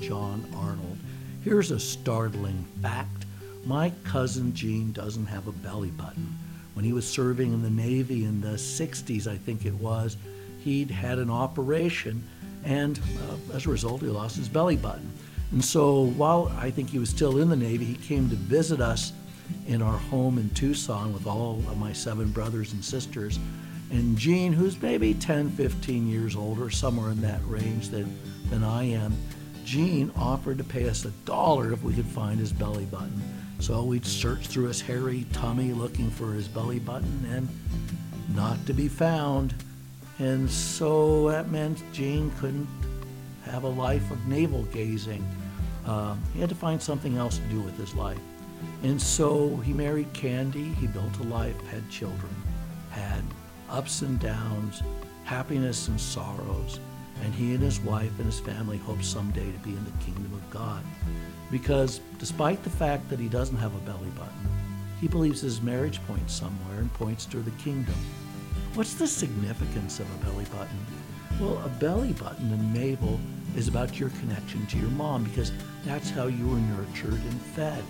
John 0.00 0.44
Arnold. 0.56 0.98
Here's 1.42 1.70
a 1.70 1.80
startling 1.80 2.64
fact 2.82 3.26
my 3.64 3.92
cousin 4.04 4.54
Gene 4.54 4.90
doesn't 4.92 5.26
have 5.26 5.46
a 5.46 5.52
belly 5.52 5.90
button. 5.90 6.36
When 6.72 6.84
he 6.84 6.92
was 6.92 7.06
serving 7.06 7.52
in 7.52 7.62
the 7.62 7.70
Navy 7.70 8.24
in 8.24 8.40
the 8.40 8.56
60s, 8.56 9.26
I 9.26 9.36
think 9.36 9.66
it 9.66 9.74
was, 9.74 10.16
he'd 10.60 10.90
had 10.90 11.18
an 11.18 11.30
operation, 11.30 12.26
and 12.64 12.98
uh, 12.98 13.54
as 13.54 13.66
a 13.66 13.70
result, 13.70 14.00
he 14.00 14.08
lost 14.08 14.36
his 14.36 14.48
belly 14.48 14.76
button. 14.76 15.10
And 15.52 15.64
so 15.64 16.04
while 16.16 16.50
I 16.56 16.70
think 16.70 16.90
he 16.90 16.98
was 16.98 17.10
still 17.10 17.38
in 17.38 17.50
the 17.50 17.56
Navy, 17.56 17.84
he 17.84 17.94
came 17.94 18.30
to 18.30 18.36
visit 18.36 18.80
us 18.80 19.12
in 19.66 19.82
our 19.82 19.98
home 19.98 20.38
in 20.38 20.48
Tucson 20.50 21.12
with 21.12 21.26
all 21.26 21.58
of 21.68 21.76
my 21.76 21.92
seven 21.92 22.30
brothers 22.30 22.72
and 22.72 22.84
sisters. 22.84 23.38
And 23.90 24.16
Gene, 24.16 24.52
who's 24.52 24.80
maybe 24.80 25.14
10, 25.14 25.50
15 25.50 26.06
years 26.06 26.36
older, 26.36 26.70
somewhere 26.70 27.10
in 27.10 27.20
that 27.22 27.40
range 27.46 27.88
than, 27.88 28.16
than 28.48 28.62
I 28.62 28.84
am, 28.84 29.16
Gene 29.70 30.10
offered 30.16 30.58
to 30.58 30.64
pay 30.64 30.88
us 30.88 31.04
a 31.04 31.12
dollar 31.24 31.72
if 31.72 31.84
we 31.84 31.94
could 31.94 32.04
find 32.04 32.40
his 32.40 32.52
belly 32.52 32.86
button. 32.86 33.22
So 33.60 33.84
we'd 33.84 34.04
search 34.04 34.48
through 34.48 34.64
his 34.64 34.80
hairy 34.80 35.26
tummy 35.32 35.72
looking 35.72 36.10
for 36.10 36.32
his 36.32 36.48
belly 36.48 36.80
button 36.80 37.24
and 37.30 37.48
not 38.34 38.66
to 38.66 38.72
be 38.72 38.88
found. 38.88 39.54
And 40.18 40.50
so 40.50 41.28
that 41.28 41.52
meant 41.52 41.84
Gene 41.92 42.32
couldn't 42.40 42.66
have 43.44 43.62
a 43.62 43.68
life 43.68 44.10
of 44.10 44.26
navel 44.26 44.64
gazing. 44.72 45.24
Um, 45.86 46.20
he 46.34 46.40
had 46.40 46.48
to 46.48 46.56
find 46.56 46.82
something 46.82 47.16
else 47.16 47.38
to 47.38 47.44
do 47.44 47.60
with 47.60 47.78
his 47.78 47.94
life. 47.94 48.18
And 48.82 49.00
so 49.00 49.54
he 49.58 49.72
married 49.72 50.12
Candy, 50.12 50.64
he 50.80 50.88
built 50.88 51.16
a 51.20 51.22
life, 51.22 51.54
had 51.68 51.88
children, 51.88 52.34
had 52.90 53.22
ups 53.70 54.02
and 54.02 54.18
downs, 54.18 54.82
happiness 55.22 55.86
and 55.86 56.00
sorrows, 56.00 56.80
and 57.22 57.34
he 57.34 57.54
and 57.54 57.62
his 57.62 57.80
wife 57.80 58.12
and 58.18 58.26
his 58.26 58.40
family 58.40 58.78
hope 58.78 59.02
someday 59.02 59.50
to 59.50 59.58
be 59.58 59.70
in 59.70 59.84
the 59.84 60.04
kingdom 60.04 60.32
of 60.32 60.50
God. 60.50 60.82
Because 61.50 62.00
despite 62.18 62.62
the 62.62 62.70
fact 62.70 63.08
that 63.08 63.18
he 63.18 63.28
doesn't 63.28 63.56
have 63.56 63.74
a 63.74 63.78
belly 63.78 64.10
button, 64.10 64.48
he 65.00 65.08
believes 65.08 65.40
his 65.40 65.62
marriage 65.62 66.00
points 66.06 66.34
somewhere 66.34 66.78
and 66.78 66.92
points 66.94 67.24
to 67.26 67.38
the 67.38 67.50
kingdom. 67.52 67.94
What's 68.74 68.94
the 68.94 69.06
significance 69.06 69.98
of 70.00 70.06
a 70.14 70.24
belly 70.24 70.44
button? 70.46 70.78
Well, 71.40 71.62
a 71.64 71.68
belly 71.68 72.12
button 72.12 72.52
in 72.52 72.72
navel 72.72 73.18
is 73.56 73.66
about 73.66 73.98
your 73.98 74.10
connection 74.10 74.66
to 74.66 74.78
your 74.78 74.90
mom 74.90 75.24
because 75.24 75.52
that's 75.84 76.10
how 76.10 76.26
you 76.26 76.46
were 76.46 76.58
nurtured 76.58 77.14
and 77.14 77.40
fed. 77.40 77.82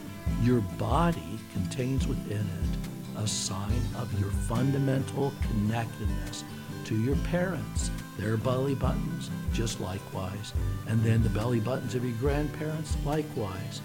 Your 0.42 0.60
body 0.78 1.38
contains 1.52 2.06
within 2.06 2.38
it 2.38 2.90
a 3.20 3.26
sign 3.26 3.82
of 3.98 4.18
your 4.18 4.30
fundamental 4.30 5.32
connectedness 5.42 6.44
to 6.90 6.96
your 6.96 7.14
parents, 7.30 7.88
their 8.18 8.36
belly 8.36 8.74
buttons, 8.74 9.30
just 9.52 9.80
likewise, 9.80 10.52
and 10.88 11.00
then 11.04 11.22
the 11.22 11.28
belly 11.28 11.60
buttons 11.60 11.94
of 11.94 12.04
your 12.04 12.18
grandparents, 12.18 12.96
likewise. 13.06 13.80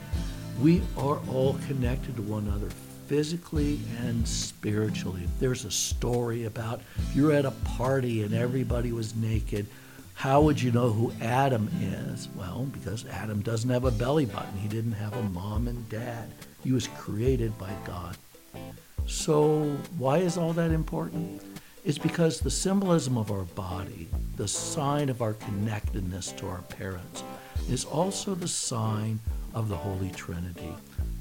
We 0.59 0.81
are 0.97 1.20
all 1.30 1.56
connected 1.67 2.16
to 2.16 2.23
one 2.23 2.47
another 2.47 2.70
physically 3.06 3.80
and 4.00 4.28
spiritually. 4.28 5.22
If 5.23 5.39
there's 5.39 5.66
a 5.66 5.72
story 5.72 6.45
about 6.45 6.81
if 6.97 7.16
you're 7.16 7.31
at 7.31 7.45
a 7.45 7.52
party 7.52 8.23
and 8.23 8.34
everybody 8.34 8.92
was 8.92 9.16
naked, 9.16 9.67
how 10.16 10.42
would 10.42 10.59
you 10.59 10.72
know 10.72 10.90
who 10.90 11.14
Adam 11.22 11.69
is? 11.80 12.28
Well, 12.36 12.67
because 12.72 13.06
Adam 13.06 13.44
doesn't 13.44 13.69
have 13.69 13.86
a 13.86 13.92
belly 13.92 14.25
button. 14.25 14.58
He 14.58 14.67
didn't 14.67 14.94
have 14.94 15.14
a 15.16 15.22
mom 15.22 15.67
and 15.67 15.88
dad. 15.90 16.31
He 16.64 16.72
was 16.72 16.88
created 16.97 17.56
by 17.59 17.72
God. 17.86 18.17
So, 19.06 19.78
why 20.00 20.17
is 20.17 20.40
all 20.40 20.53
that 20.53 20.72
important? 20.72 21.44
It's 21.85 22.00
because 22.00 22.40
the 22.40 22.50
symbolism 22.50 23.16
of 23.16 23.29
our 23.29 23.44
body, 23.44 24.07
the 24.38 24.47
sign 24.47 25.07
of 25.07 25.22
our 25.22 25.34
connectedness 25.34 26.31
to 26.31 26.47
our 26.47 26.63
parents, 26.63 27.23
is 27.69 27.85
also 27.85 28.34
the 28.34 28.47
sign 28.47 29.19
of 29.53 29.69
the 29.69 29.75
Holy 29.75 30.09
Trinity 30.09 30.74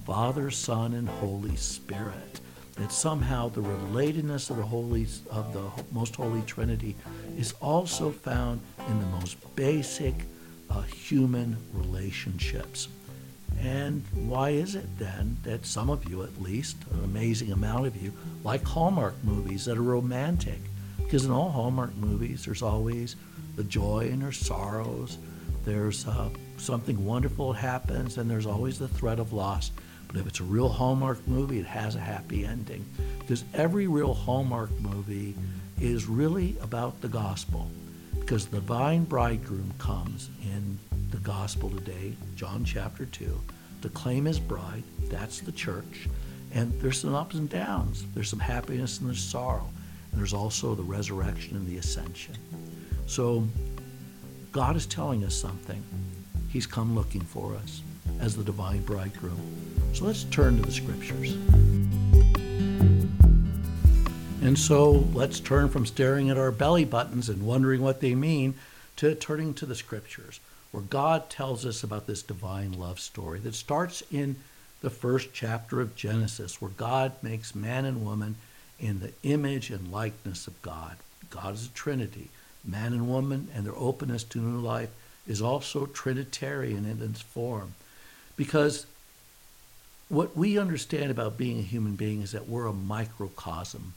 Father, 0.06 0.50
Son, 0.50 0.94
and 0.94 1.06
Holy 1.06 1.54
Spirit. 1.56 2.40
That 2.76 2.92
somehow 2.92 3.50
the 3.50 3.60
relatedness 3.60 4.48
of 4.48 4.56
the 4.56 4.62
Holy 4.62 5.06
of 5.30 5.52
the 5.52 5.70
Most 5.92 6.16
Holy 6.16 6.40
Trinity 6.42 6.96
is 7.36 7.52
also 7.60 8.10
found 8.10 8.62
in 8.88 9.00
the 9.00 9.06
most 9.06 9.36
basic 9.54 10.14
uh, 10.70 10.80
human 10.80 11.58
relationships. 11.74 12.88
And 13.60 14.04
why 14.14 14.50
is 14.50 14.74
it 14.74 14.98
then 14.98 15.38
that 15.42 15.64
some 15.64 15.88
of 15.88 16.08
you, 16.08 16.22
at 16.22 16.40
least, 16.40 16.76
an 16.92 17.04
amazing 17.04 17.52
amount 17.52 17.86
of 17.86 17.96
you, 17.96 18.12
like 18.42 18.62
Hallmark 18.64 19.14
movies 19.24 19.64
that 19.64 19.78
are 19.78 19.82
romantic? 19.82 20.58
Because 20.98 21.24
in 21.24 21.30
all 21.30 21.50
Hallmark 21.50 21.94
movies, 21.96 22.44
there's 22.44 22.62
always 22.62 23.16
the 23.56 23.64
joy 23.64 24.08
and 24.10 24.22
there's 24.22 24.38
sorrows. 24.38 25.18
There's 25.64 26.06
uh, 26.06 26.28
something 26.58 27.04
wonderful 27.04 27.52
happens, 27.52 28.18
and 28.18 28.30
there's 28.30 28.46
always 28.46 28.78
the 28.78 28.88
threat 28.88 29.18
of 29.18 29.32
loss. 29.32 29.70
But 30.08 30.16
if 30.16 30.26
it's 30.26 30.40
a 30.40 30.44
real 30.44 30.68
Hallmark 30.68 31.26
movie, 31.26 31.58
it 31.58 31.66
has 31.66 31.96
a 31.96 32.00
happy 32.00 32.44
ending. 32.44 32.84
Because 33.18 33.44
every 33.54 33.86
real 33.86 34.12
Hallmark 34.12 34.70
movie 34.80 35.34
is 35.80 36.06
really 36.06 36.56
about 36.60 37.00
the 37.00 37.08
gospel. 37.08 37.70
Because 38.18 38.46
the 38.46 38.60
divine 38.60 39.04
bridegroom 39.04 39.72
comes 39.78 40.28
in 40.42 40.78
the 41.14 41.20
gospel 41.20 41.70
today, 41.70 42.12
John 42.34 42.64
chapter 42.64 43.06
2, 43.06 43.40
to 43.82 43.88
claim 43.90 44.24
his 44.24 44.40
bride. 44.40 44.82
That's 45.04 45.40
the 45.40 45.52
church. 45.52 46.08
And 46.52 46.72
there's 46.80 47.00
some 47.00 47.14
ups 47.14 47.36
and 47.36 47.48
downs. 47.48 48.04
There's 48.14 48.28
some 48.28 48.40
happiness 48.40 48.98
and 48.98 49.08
there's 49.08 49.22
sorrow. 49.22 49.68
And 50.10 50.18
there's 50.18 50.34
also 50.34 50.74
the 50.74 50.82
resurrection 50.82 51.56
and 51.56 51.68
the 51.68 51.76
ascension. 51.76 52.34
So 53.06 53.46
God 54.50 54.74
is 54.74 54.86
telling 54.86 55.24
us 55.24 55.36
something. 55.36 55.80
He's 56.48 56.66
come 56.66 56.96
looking 56.96 57.20
for 57.20 57.54
us 57.54 57.82
as 58.18 58.36
the 58.36 58.42
divine 58.42 58.82
bridegroom. 58.82 59.38
So 59.92 60.06
let's 60.06 60.24
turn 60.24 60.56
to 60.56 60.62
the 60.62 60.72
scriptures. 60.72 61.34
And 64.42 64.58
so 64.58 65.06
let's 65.12 65.38
turn 65.38 65.68
from 65.68 65.86
staring 65.86 66.30
at 66.30 66.38
our 66.38 66.50
belly 66.50 66.84
buttons 66.84 67.28
and 67.28 67.46
wondering 67.46 67.82
what 67.82 68.00
they 68.00 68.16
mean 68.16 68.54
to 68.96 69.14
turning 69.14 69.54
to 69.54 69.66
the 69.66 69.74
scriptures, 69.74 70.40
where 70.74 70.82
God 70.82 71.30
tells 71.30 71.64
us 71.64 71.84
about 71.84 72.08
this 72.08 72.24
divine 72.24 72.72
love 72.72 72.98
story 72.98 73.38
that 73.38 73.54
starts 73.54 74.02
in 74.10 74.34
the 74.80 74.90
first 74.90 75.28
chapter 75.32 75.80
of 75.80 75.94
Genesis, 75.94 76.60
where 76.60 76.72
God 76.72 77.12
makes 77.22 77.54
man 77.54 77.84
and 77.84 78.04
woman 78.04 78.34
in 78.80 78.98
the 78.98 79.12
image 79.22 79.70
and 79.70 79.92
likeness 79.92 80.48
of 80.48 80.60
God. 80.62 80.96
God 81.30 81.54
is 81.54 81.66
a 81.66 81.68
Trinity. 81.68 82.28
Man 82.64 82.92
and 82.92 83.08
woman 83.08 83.46
and 83.54 83.64
their 83.64 83.76
openness 83.76 84.24
to 84.24 84.40
new 84.40 84.60
life 84.60 84.90
is 85.28 85.40
also 85.40 85.86
Trinitarian 85.86 86.84
in 86.84 87.00
its 87.00 87.22
form. 87.22 87.74
Because 88.36 88.86
what 90.08 90.36
we 90.36 90.58
understand 90.58 91.12
about 91.12 91.38
being 91.38 91.60
a 91.60 91.62
human 91.62 91.94
being 91.94 92.20
is 92.20 92.32
that 92.32 92.48
we're 92.48 92.66
a 92.66 92.72
microcosm. 92.72 93.94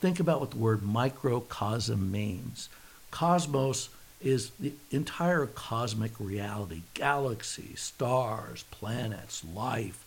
Think 0.00 0.20
about 0.20 0.38
what 0.38 0.52
the 0.52 0.58
word 0.58 0.84
microcosm 0.84 2.12
means. 2.12 2.68
Cosmos 3.10 3.88
is 4.20 4.50
the 4.60 4.72
entire 4.90 5.46
cosmic 5.46 6.12
reality 6.18 6.82
galaxies, 6.94 7.80
stars, 7.80 8.64
planets, 8.70 9.44
life, 9.54 10.04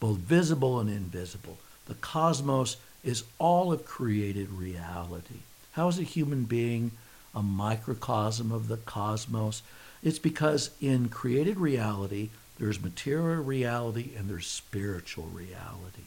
both 0.00 0.18
visible 0.18 0.80
and 0.80 0.90
invisible. 0.90 1.58
The 1.86 1.94
cosmos 1.94 2.76
is 3.02 3.24
all 3.38 3.72
of 3.72 3.84
created 3.84 4.50
reality. 4.50 5.40
How 5.72 5.88
is 5.88 5.98
a 5.98 6.04
human 6.04 6.44
being 6.44 6.92
a 7.34 7.42
microcosm 7.42 8.52
of 8.52 8.68
the 8.68 8.76
cosmos? 8.76 9.62
It's 10.02 10.18
because 10.18 10.70
in 10.80 11.08
created 11.08 11.58
reality, 11.58 12.30
there's 12.58 12.80
material 12.80 13.42
reality 13.42 14.10
and 14.16 14.28
there's 14.28 14.46
spiritual 14.46 15.26
reality. 15.26 16.04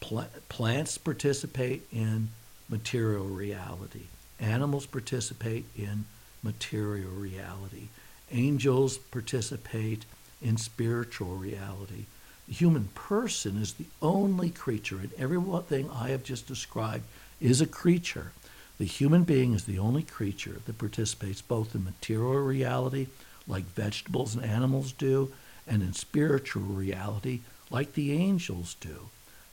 Pl- 0.00 0.28
plants 0.48 0.98
participate 0.98 1.86
in 1.92 2.28
material 2.68 3.24
reality. 3.24 4.04
Animals 4.38 4.86
participate 4.86 5.64
in 5.76 6.04
material 6.44 7.10
reality. 7.10 7.88
Angels 8.30 8.98
participate 8.98 10.04
in 10.42 10.56
spiritual 10.56 11.36
reality. 11.36 12.04
The 12.46 12.54
human 12.54 12.88
person 12.94 13.56
is 13.56 13.72
the 13.72 13.86
only 14.02 14.50
creature, 14.50 14.98
and 14.98 15.10
everything 15.18 15.90
I 15.90 16.10
have 16.10 16.22
just 16.22 16.46
described 16.46 17.04
is 17.40 17.60
a 17.60 17.66
creature. 17.66 18.32
The 18.78 18.84
human 18.84 19.24
being 19.24 19.54
is 19.54 19.64
the 19.64 19.78
only 19.78 20.02
creature 20.02 20.60
that 20.66 20.78
participates 20.78 21.40
both 21.40 21.74
in 21.74 21.84
material 21.84 22.34
reality, 22.34 23.06
like 23.48 23.64
vegetables 23.64 24.34
and 24.34 24.44
animals 24.44 24.92
do, 24.92 25.32
and 25.66 25.82
in 25.82 25.94
spiritual 25.94 26.62
reality 26.62 27.40
like 27.70 27.94
the 27.94 28.12
angels 28.12 28.76
do. 28.80 29.08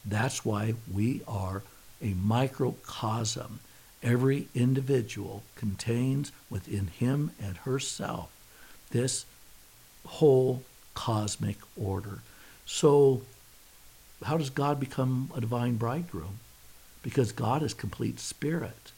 That's 0.05 0.43
why 0.43 0.75
we 0.91 1.21
are 1.27 1.63
a 2.01 2.13
microcosm. 2.13 3.59
Every 4.03 4.47
individual 4.55 5.43
contains 5.55 6.31
within 6.49 6.87
him 6.87 7.31
and 7.41 7.57
herself 7.57 8.31
this 8.89 9.25
whole 10.05 10.63
cosmic 10.93 11.57
order. 11.77 12.19
So, 12.65 13.21
how 14.23 14.37
does 14.37 14.49
God 14.49 14.79
become 14.79 15.31
a 15.35 15.41
divine 15.41 15.75
bridegroom? 15.75 16.39
Because 17.03 17.31
God 17.31 17.63
is 17.63 17.73
complete 17.73 18.19
spirit. 18.19 18.91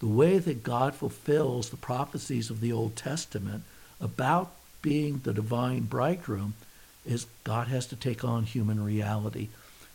The 0.00 0.06
way 0.06 0.38
that 0.38 0.62
God 0.62 0.94
fulfills 0.94 1.70
the 1.70 1.76
prophecies 1.76 2.50
of 2.50 2.60
the 2.60 2.72
Old 2.72 2.94
Testament 2.94 3.64
about 4.00 4.52
being 4.82 5.20
the 5.24 5.32
divine 5.32 5.82
bridegroom 5.82 6.54
is 7.04 7.26
God 7.44 7.68
has 7.68 7.86
to 7.86 7.96
take 7.96 8.22
on 8.22 8.44
human 8.44 8.84
reality, 8.84 9.48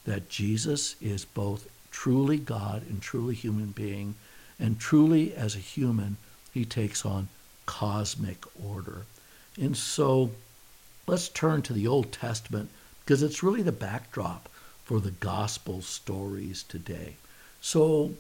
that 0.06 0.30
Jesus 0.30 0.96
is 1.02 1.26
both 1.26 1.70
truly 1.92 2.38
God 2.38 2.84
and 2.90 3.02
truly 3.02 3.36
human 3.36 3.68
being, 3.68 4.16
and 4.64 4.80
truly 4.80 5.36
as 5.36 5.56
a 5.56 5.60
human, 5.60 6.16
he 6.54 6.64
takes 6.64 7.06
on 7.06 7.28
cosmic 7.66 8.46
order. 8.66 9.06
And 9.60 9.76
so 9.76 10.32
let's 11.06 11.28
turn 11.28 11.62
to 11.64 11.74
the 11.74 11.86
Old 11.86 12.14
Testament 12.14 12.70
because 13.04 13.22
it's 13.22 13.44
really 13.44 13.62
the 13.62 13.74
backdrop 13.74 14.48
for 14.86 15.02
the 15.02 15.12
gospel 15.12 15.82
stories 15.82 16.64
today. 16.64 17.18
So, 17.60 18.14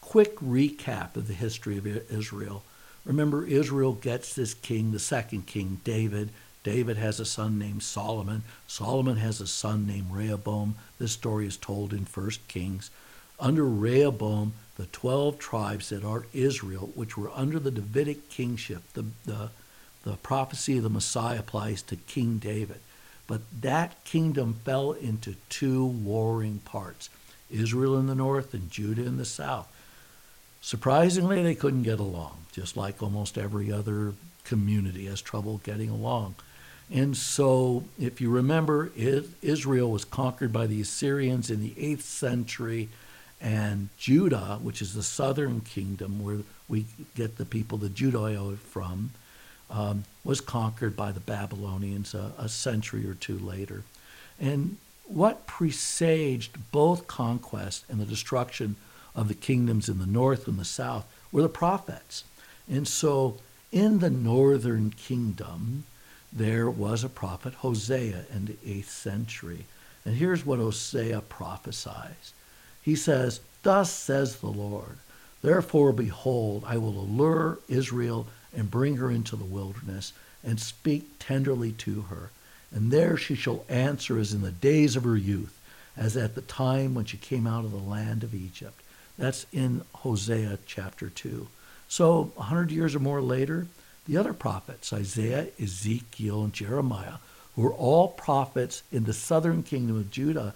quick 0.00 0.36
recap 0.36 1.14
of 1.14 1.28
the 1.28 1.34
history 1.34 1.76
of 1.76 1.86
Israel. 1.86 2.62
Remember, 3.04 3.44
Israel 3.44 3.92
gets 3.92 4.34
this 4.34 4.54
king, 4.54 4.92
the 4.92 4.98
second 4.98 5.46
king, 5.46 5.80
David. 5.84 6.30
David 6.64 6.96
has 6.96 7.20
a 7.20 7.26
son 7.26 7.58
named 7.58 7.82
Solomon. 7.82 8.44
Solomon 8.66 9.18
has 9.18 9.42
a 9.42 9.46
son 9.46 9.86
named 9.86 10.10
Rehoboam. 10.10 10.76
This 10.98 11.12
story 11.12 11.46
is 11.46 11.58
told 11.58 11.92
in 11.92 12.06
1 12.06 12.30
Kings. 12.48 12.90
Under 13.38 13.66
Rehoboam, 13.66 14.54
the 14.76 14.86
12 14.86 15.38
tribes 15.38 15.88
that 15.88 16.04
are 16.04 16.26
Israel, 16.32 16.90
which 16.94 17.16
were 17.16 17.30
under 17.34 17.58
the 17.58 17.70
Davidic 17.70 18.28
kingship, 18.28 18.82
the, 18.92 19.06
the, 19.24 19.50
the 20.04 20.16
prophecy 20.16 20.76
of 20.76 20.82
the 20.82 20.90
Messiah 20.90 21.38
applies 21.38 21.82
to 21.82 21.96
King 21.96 22.38
David. 22.38 22.80
But 23.26 23.40
that 23.60 24.04
kingdom 24.04 24.54
fell 24.64 24.92
into 24.92 25.34
two 25.48 25.84
warring 25.84 26.60
parts 26.60 27.08
Israel 27.50 27.98
in 27.98 28.06
the 28.06 28.14
north 28.14 28.54
and 28.54 28.70
Judah 28.70 29.04
in 29.04 29.16
the 29.18 29.24
south. 29.24 29.68
Surprisingly, 30.60 31.42
they 31.42 31.54
couldn't 31.54 31.84
get 31.84 32.00
along, 32.00 32.46
just 32.52 32.76
like 32.76 33.02
almost 33.02 33.38
every 33.38 33.70
other 33.70 34.14
community 34.44 35.06
has 35.06 35.20
trouble 35.20 35.60
getting 35.64 35.88
along. 35.88 36.34
And 36.92 37.16
so, 37.16 37.84
if 37.98 38.20
you 38.20 38.30
remember, 38.30 38.90
Israel 38.96 39.90
was 39.90 40.04
conquered 40.04 40.52
by 40.52 40.66
the 40.66 40.80
Assyrians 40.80 41.50
in 41.50 41.60
the 41.60 41.70
8th 41.70 42.02
century, 42.02 42.88
and 43.40 43.88
Judah, 43.98 44.58
which 44.62 44.80
is 44.80 44.94
the 44.94 45.02
southern 45.02 45.60
kingdom 45.60 46.22
where 46.22 46.38
we 46.68 46.86
get 47.14 47.36
the 47.36 47.44
people, 47.44 47.78
the 47.78 47.88
Judeo, 47.88 48.56
from, 48.58 49.10
um, 49.70 50.04
was 50.24 50.40
conquered 50.40 50.96
by 50.96 51.12
the 51.12 51.20
Babylonians 51.20 52.14
a, 52.14 52.32
a 52.38 52.48
century 52.48 53.08
or 53.08 53.14
two 53.14 53.38
later. 53.38 53.82
And 54.40 54.76
what 55.04 55.46
presaged 55.46 56.56
both 56.72 57.06
conquest 57.06 57.84
and 57.88 58.00
the 58.00 58.04
destruction 58.04 58.76
of 59.14 59.28
the 59.28 59.34
kingdoms 59.34 59.88
in 59.88 59.98
the 59.98 60.06
north 60.06 60.46
and 60.46 60.58
the 60.58 60.64
south 60.64 61.06
were 61.32 61.42
the 61.42 61.48
prophets. 61.48 62.24
And 62.68 62.86
so 62.86 63.38
in 63.72 64.00
the 64.00 64.10
northern 64.10 64.90
kingdom, 64.90 65.84
there 66.32 66.68
was 66.68 67.04
a 67.04 67.08
prophet, 67.08 67.54
Hosea, 67.54 68.24
in 68.34 68.46
the 68.46 68.52
8th 68.54 68.88
century. 68.88 69.66
And 70.04 70.16
here's 70.16 70.44
what 70.44 70.58
Hosea 70.58 71.22
prophesies 71.22 72.32
He 72.86 72.94
says, 72.94 73.40
Thus 73.64 73.92
says 73.92 74.36
the 74.36 74.46
Lord, 74.46 74.98
Therefore, 75.42 75.92
behold, 75.92 76.62
I 76.64 76.76
will 76.76 77.00
allure 77.00 77.58
Israel 77.66 78.28
and 78.54 78.70
bring 78.70 78.98
her 78.98 79.10
into 79.10 79.34
the 79.34 79.44
wilderness 79.44 80.12
and 80.44 80.60
speak 80.60 81.18
tenderly 81.18 81.72
to 81.72 82.02
her. 82.02 82.30
And 82.70 82.92
there 82.92 83.16
she 83.16 83.34
shall 83.34 83.64
answer 83.68 84.20
as 84.20 84.32
in 84.32 84.42
the 84.42 84.52
days 84.52 84.94
of 84.94 85.02
her 85.02 85.16
youth, 85.16 85.58
as 85.96 86.16
at 86.16 86.36
the 86.36 86.42
time 86.42 86.94
when 86.94 87.06
she 87.06 87.16
came 87.16 87.44
out 87.44 87.64
of 87.64 87.72
the 87.72 87.76
land 87.76 88.22
of 88.22 88.32
Egypt. 88.32 88.80
That's 89.18 89.46
in 89.52 89.82
Hosea 89.92 90.60
chapter 90.64 91.08
2. 91.08 91.48
So, 91.88 92.30
a 92.38 92.42
hundred 92.42 92.70
years 92.70 92.94
or 92.94 93.00
more 93.00 93.20
later, 93.20 93.66
the 94.06 94.16
other 94.16 94.32
prophets, 94.32 94.92
Isaiah, 94.92 95.48
Ezekiel, 95.60 96.44
and 96.44 96.52
Jeremiah, 96.52 97.14
who 97.56 97.66
are 97.66 97.74
all 97.74 98.06
prophets 98.06 98.84
in 98.92 99.02
the 99.02 99.12
southern 99.12 99.64
kingdom 99.64 99.96
of 99.96 100.12
Judah, 100.12 100.54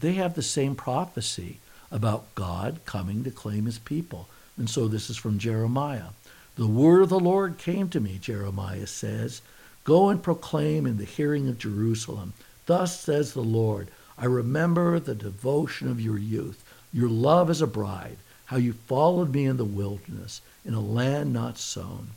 they 0.00 0.14
have 0.14 0.34
the 0.34 0.42
same 0.42 0.74
prophecy 0.74 1.60
about 1.90 2.34
God 2.34 2.80
coming 2.84 3.24
to 3.24 3.30
claim 3.30 3.66
his 3.66 3.78
people. 3.78 4.28
And 4.56 4.68
so 4.68 4.88
this 4.88 5.08
is 5.08 5.16
from 5.16 5.38
Jeremiah. 5.38 6.10
The 6.56 6.66
word 6.66 7.02
of 7.02 7.08
the 7.08 7.20
Lord 7.20 7.58
came 7.58 7.88
to 7.90 8.00
me, 8.00 8.18
Jeremiah 8.20 8.86
says. 8.86 9.42
Go 9.84 10.08
and 10.08 10.22
proclaim 10.22 10.86
in 10.86 10.98
the 10.98 11.04
hearing 11.04 11.48
of 11.48 11.58
Jerusalem. 11.58 12.32
Thus 12.66 13.00
says 13.00 13.32
the 13.32 13.40
Lord, 13.40 13.88
I 14.18 14.24
remember 14.24 14.98
the 14.98 15.14
devotion 15.14 15.88
of 15.88 16.00
your 16.00 16.18
youth, 16.18 16.64
your 16.92 17.08
love 17.08 17.48
as 17.48 17.62
a 17.62 17.66
bride, 17.66 18.18
how 18.46 18.56
you 18.56 18.72
followed 18.72 19.32
me 19.32 19.44
in 19.44 19.56
the 19.56 19.64
wilderness, 19.64 20.40
in 20.64 20.74
a 20.74 20.80
land 20.80 21.32
not 21.32 21.58
sown. 21.58 22.08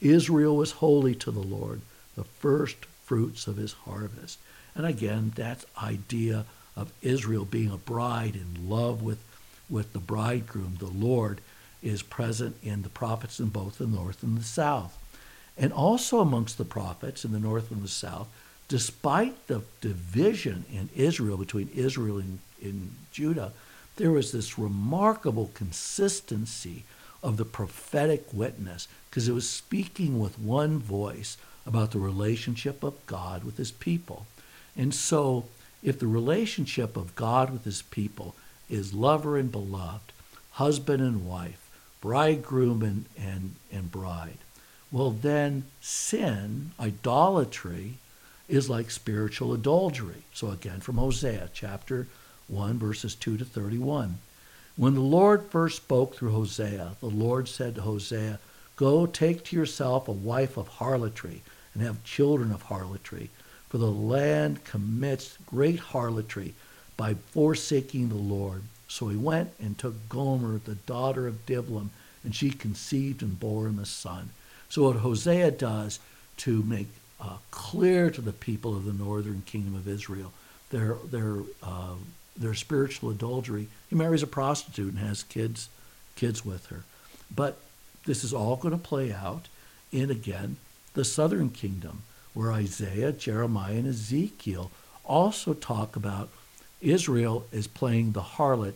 Israel 0.00 0.56
was 0.56 0.72
holy 0.72 1.14
to 1.16 1.30
the 1.30 1.40
Lord, 1.40 1.82
the 2.16 2.24
first 2.24 2.86
fruits 3.04 3.46
of 3.46 3.58
his 3.58 3.72
harvest. 3.72 4.38
And 4.74 4.86
again, 4.86 5.32
that 5.36 5.64
idea 5.80 6.46
of 6.80 6.92
Israel 7.02 7.44
being 7.44 7.70
a 7.70 7.76
bride 7.76 8.34
in 8.34 8.68
love 8.68 9.02
with, 9.02 9.22
with 9.68 9.92
the 9.92 9.98
bridegroom, 9.98 10.76
the 10.78 10.86
Lord, 10.86 11.40
is 11.82 12.02
present 12.02 12.56
in 12.62 12.82
the 12.82 12.88
prophets 12.88 13.38
in 13.38 13.48
both 13.48 13.78
the 13.78 13.86
north 13.86 14.22
and 14.22 14.38
the 14.38 14.44
south. 14.44 14.96
And 15.56 15.72
also 15.72 16.20
amongst 16.20 16.58
the 16.58 16.64
prophets 16.64 17.24
in 17.24 17.32
the 17.32 17.38
north 17.38 17.70
and 17.70 17.82
the 17.82 17.88
south, 17.88 18.28
despite 18.68 19.46
the 19.46 19.62
division 19.80 20.64
in 20.72 20.88
Israel 20.96 21.36
between 21.36 21.68
Israel 21.74 22.18
and, 22.18 22.38
and 22.62 22.96
Judah, 23.12 23.52
there 23.96 24.10
was 24.10 24.32
this 24.32 24.58
remarkable 24.58 25.50
consistency 25.52 26.84
of 27.22 27.36
the 27.36 27.44
prophetic 27.44 28.32
witness 28.32 28.88
because 29.08 29.28
it 29.28 29.32
was 29.32 29.48
speaking 29.48 30.18
with 30.18 30.38
one 30.38 30.78
voice 30.78 31.36
about 31.66 31.90
the 31.90 31.98
relationship 31.98 32.82
of 32.82 32.94
God 33.06 33.44
with 33.44 33.58
his 33.58 33.70
people. 33.70 34.26
And 34.76 34.94
so, 34.94 35.44
if 35.82 35.98
the 35.98 36.06
relationship 36.06 36.96
of 36.96 37.14
God 37.14 37.50
with 37.50 37.64
his 37.64 37.82
people 37.82 38.34
is 38.68 38.94
lover 38.94 39.36
and 39.36 39.50
beloved, 39.50 40.12
husband 40.52 41.02
and 41.02 41.26
wife, 41.26 41.70
bridegroom 42.00 42.82
and, 42.82 43.04
and, 43.18 43.54
and 43.72 43.90
bride. 43.90 44.38
Well, 44.92 45.10
then 45.10 45.64
sin, 45.80 46.72
idolatry, 46.78 47.94
is 48.48 48.68
like 48.68 48.90
spiritual 48.90 49.52
adultery. 49.52 50.24
So 50.34 50.50
again, 50.50 50.80
from 50.80 50.96
Hosea 50.96 51.50
chapter 51.52 52.08
1, 52.48 52.78
verses 52.78 53.14
2 53.14 53.36
to 53.38 53.44
31. 53.44 54.18
When 54.76 54.94
the 54.94 55.00
Lord 55.00 55.46
first 55.46 55.76
spoke 55.76 56.16
through 56.16 56.32
Hosea, 56.32 56.96
the 57.00 57.06
Lord 57.06 57.48
said 57.48 57.76
to 57.76 57.82
Hosea, 57.82 58.40
Go 58.76 59.06
take 59.06 59.44
to 59.44 59.56
yourself 59.56 60.08
a 60.08 60.12
wife 60.12 60.56
of 60.56 60.66
harlotry 60.66 61.42
and 61.74 61.82
have 61.82 62.02
children 62.02 62.50
of 62.50 62.62
harlotry, 62.62 63.30
for 63.70 63.78
the 63.78 63.90
land 63.90 64.62
commits 64.64 65.38
great 65.46 65.78
harlotry 65.78 66.52
by 66.96 67.14
forsaking 67.14 68.08
the 68.08 68.14
Lord. 68.14 68.62
So 68.88 69.08
he 69.08 69.16
went 69.16 69.52
and 69.58 69.78
took 69.78 70.08
Gomer, 70.08 70.58
the 70.58 70.74
daughter 70.74 71.26
of 71.26 71.46
Diblaim, 71.46 71.90
and 72.22 72.34
she 72.34 72.50
conceived 72.50 73.22
and 73.22 73.40
bore 73.40 73.66
him 73.66 73.78
a 73.78 73.86
son. 73.86 74.30
So 74.68 74.82
what 74.82 74.96
Hosea 74.96 75.52
does 75.52 75.98
to 76.38 76.62
make 76.62 76.88
uh, 77.20 77.36
clear 77.50 78.10
to 78.10 78.20
the 78.20 78.32
people 78.32 78.76
of 78.76 78.84
the 78.84 78.92
northern 78.92 79.42
kingdom 79.46 79.74
of 79.74 79.88
Israel 79.88 80.32
their 80.70 80.96
their 81.10 81.38
uh, 81.62 81.94
their 82.36 82.54
spiritual 82.54 83.10
adultery, 83.10 83.68
he 83.88 83.96
marries 83.96 84.22
a 84.22 84.26
prostitute 84.26 84.94
and 84.94 84.98
has 84.98 85.22
kids 85.24 85.68
kids 86.16 86.44
with 86.44 86.66
her. 86.66 86.84
But 87.34 87.58
this 88.06 88.24
is 88.24 88.32
all 88.32 88.56
going 88.56 88.76
to 88.76 88.82
play 88.82 89.12
out 89.12 89.48
in 89.92 90.10
again 90.10 90.56
the 90.94 91.04
southern 91.04 91.50
kingdom, 91.50 92.02
where 92.34 92.52
Isaiah, 92.52 93.12
Jeremiah, 93.12 93.74
and 93.74 93.88
Ezekiel 93.88 94.70
also 95.04 95.54
talk 95.54 95.96
about 95.96 96.28
Israel 96.80 97.44
is 97.52 97.66
playing 97.66 98.12
the 98.12 98.22
harlot 98.22 98.74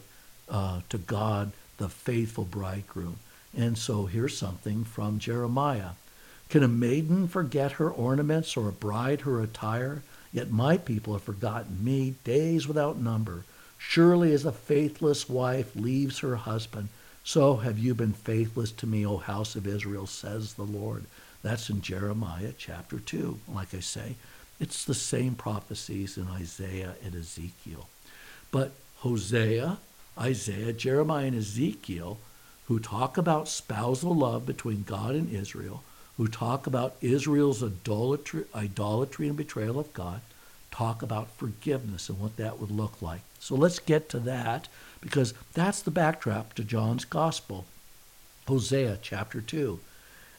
uh, 0.49 0.81
to 0.89 0.99
God, 0.99 1.53
the 1.79 1.89
faithful 1.89 2.45
bridegroom. 2.45 3.17
And 3.57 3.79
so 3.79 4.07
here's 4.07 4.37
something 4.37 4.85
from 4.85 5.19
Jeremiah. 5.19 5.91
Can 6.49 6.63
a 6.63 6.69
maiden 6.69 7.29
forget 7.29 7.73
her 7.73 7.91
ornaments 7.91 8.57
or 8.57 8.69
a 8.69 8.73
bride 8.73 9.23
her 9.23 9.41
attire? 9.41 10.03
Yet 10.33 10.51
my 10.51 10.77
people 10.77 11.13
have 11.13 11.23
forgotten 11.23 11.85
me 11.85 12.17
days 12.25 12.67
without 12.67 12.99
number. 12.99 13.45
Surely 13.79 14.33
as 14.33 14.45
a 14.45 14.53
faithless 14.53 15.29
wife 15.29 15.75
leaves 15.77 16.19
her 16.19 16.37
husband, 16.37 16.89
so 17.23 17.57
have 17.57 17.79
you 17.79 17.95
been 17.95 18.13
faithless 18.13 18.73
to 18.73 18.87
me, 18.87 19.07
O 19.07 19.17
house 19.17 19.57
of 19.57 19.67
Israel, 19.67 20.07
says 20.07 20.55
the 20.55 20.63
Lord. 20.65 21.05
That's 21.45 21.69
in 21.69 21.83
Jeremiah 21.83 22.55
chapter 22.57 22.99
2. 22.99 23.39
Like 23.53 23.75
I 23.75 23.81
say, 23.81 24.15
it's 24.59 24.83
the 24.83 24.95
same 24.95 25.35
prophecies 25.35 26.17
in 26.17 26.27
Isaiah 26.27 26.95
and 27.05 27.15
Ezekiel. 27.15 27.87
But 28.51 28.73
Hosea, 29.01 29.77
Isaiah, 30.19 30.73
Jeremiah, 30.73 31.27
and 31.27 31.37
Ezekiel, 31.37 32.17
who 32.67 32.79
talk 32.79 33.19
about 33.19 33.49
spousal 33.49 34.17
love 34.17 34.47
between 34.47 34.85
God 34.85 35.15
and 35.15 35.31
Israel, 35.31 35.83
who 36.17 36.29
talk 36.29 36.67
about 36.67 36.97
Israel's 37.03 37.63
idolatry, 37.63 38.45
idolatry 38.55 39.29
and 39.29 39.37
betrayal 39.37 39.79
of 39.79 39.93
God, 39.93 40.23
talk 40.71 41.03
about 41.03 41.31
forgiveness 41.37 42.09
and 42.09 42.19
what 42.19 42.39
that 42.39 42.59
would 42.59 42.71
look 42.71 43.03
like. 43.03 43.21
So 43.39 43.55
let's 43.55 43.79
get 43.81 44.09
to 44.09 44.19
that 44.21 44.69
because 45.03 45.35
that's 45.53 45.83
the 45.83 45.91
backdrop 45.91 46.55
to 46.55 46.65
John's 46.65 47.05
gospel. 47.05 47.67
Hosea 48.49 48.99
chapter 49.03 49.43
2. 49.43 49.79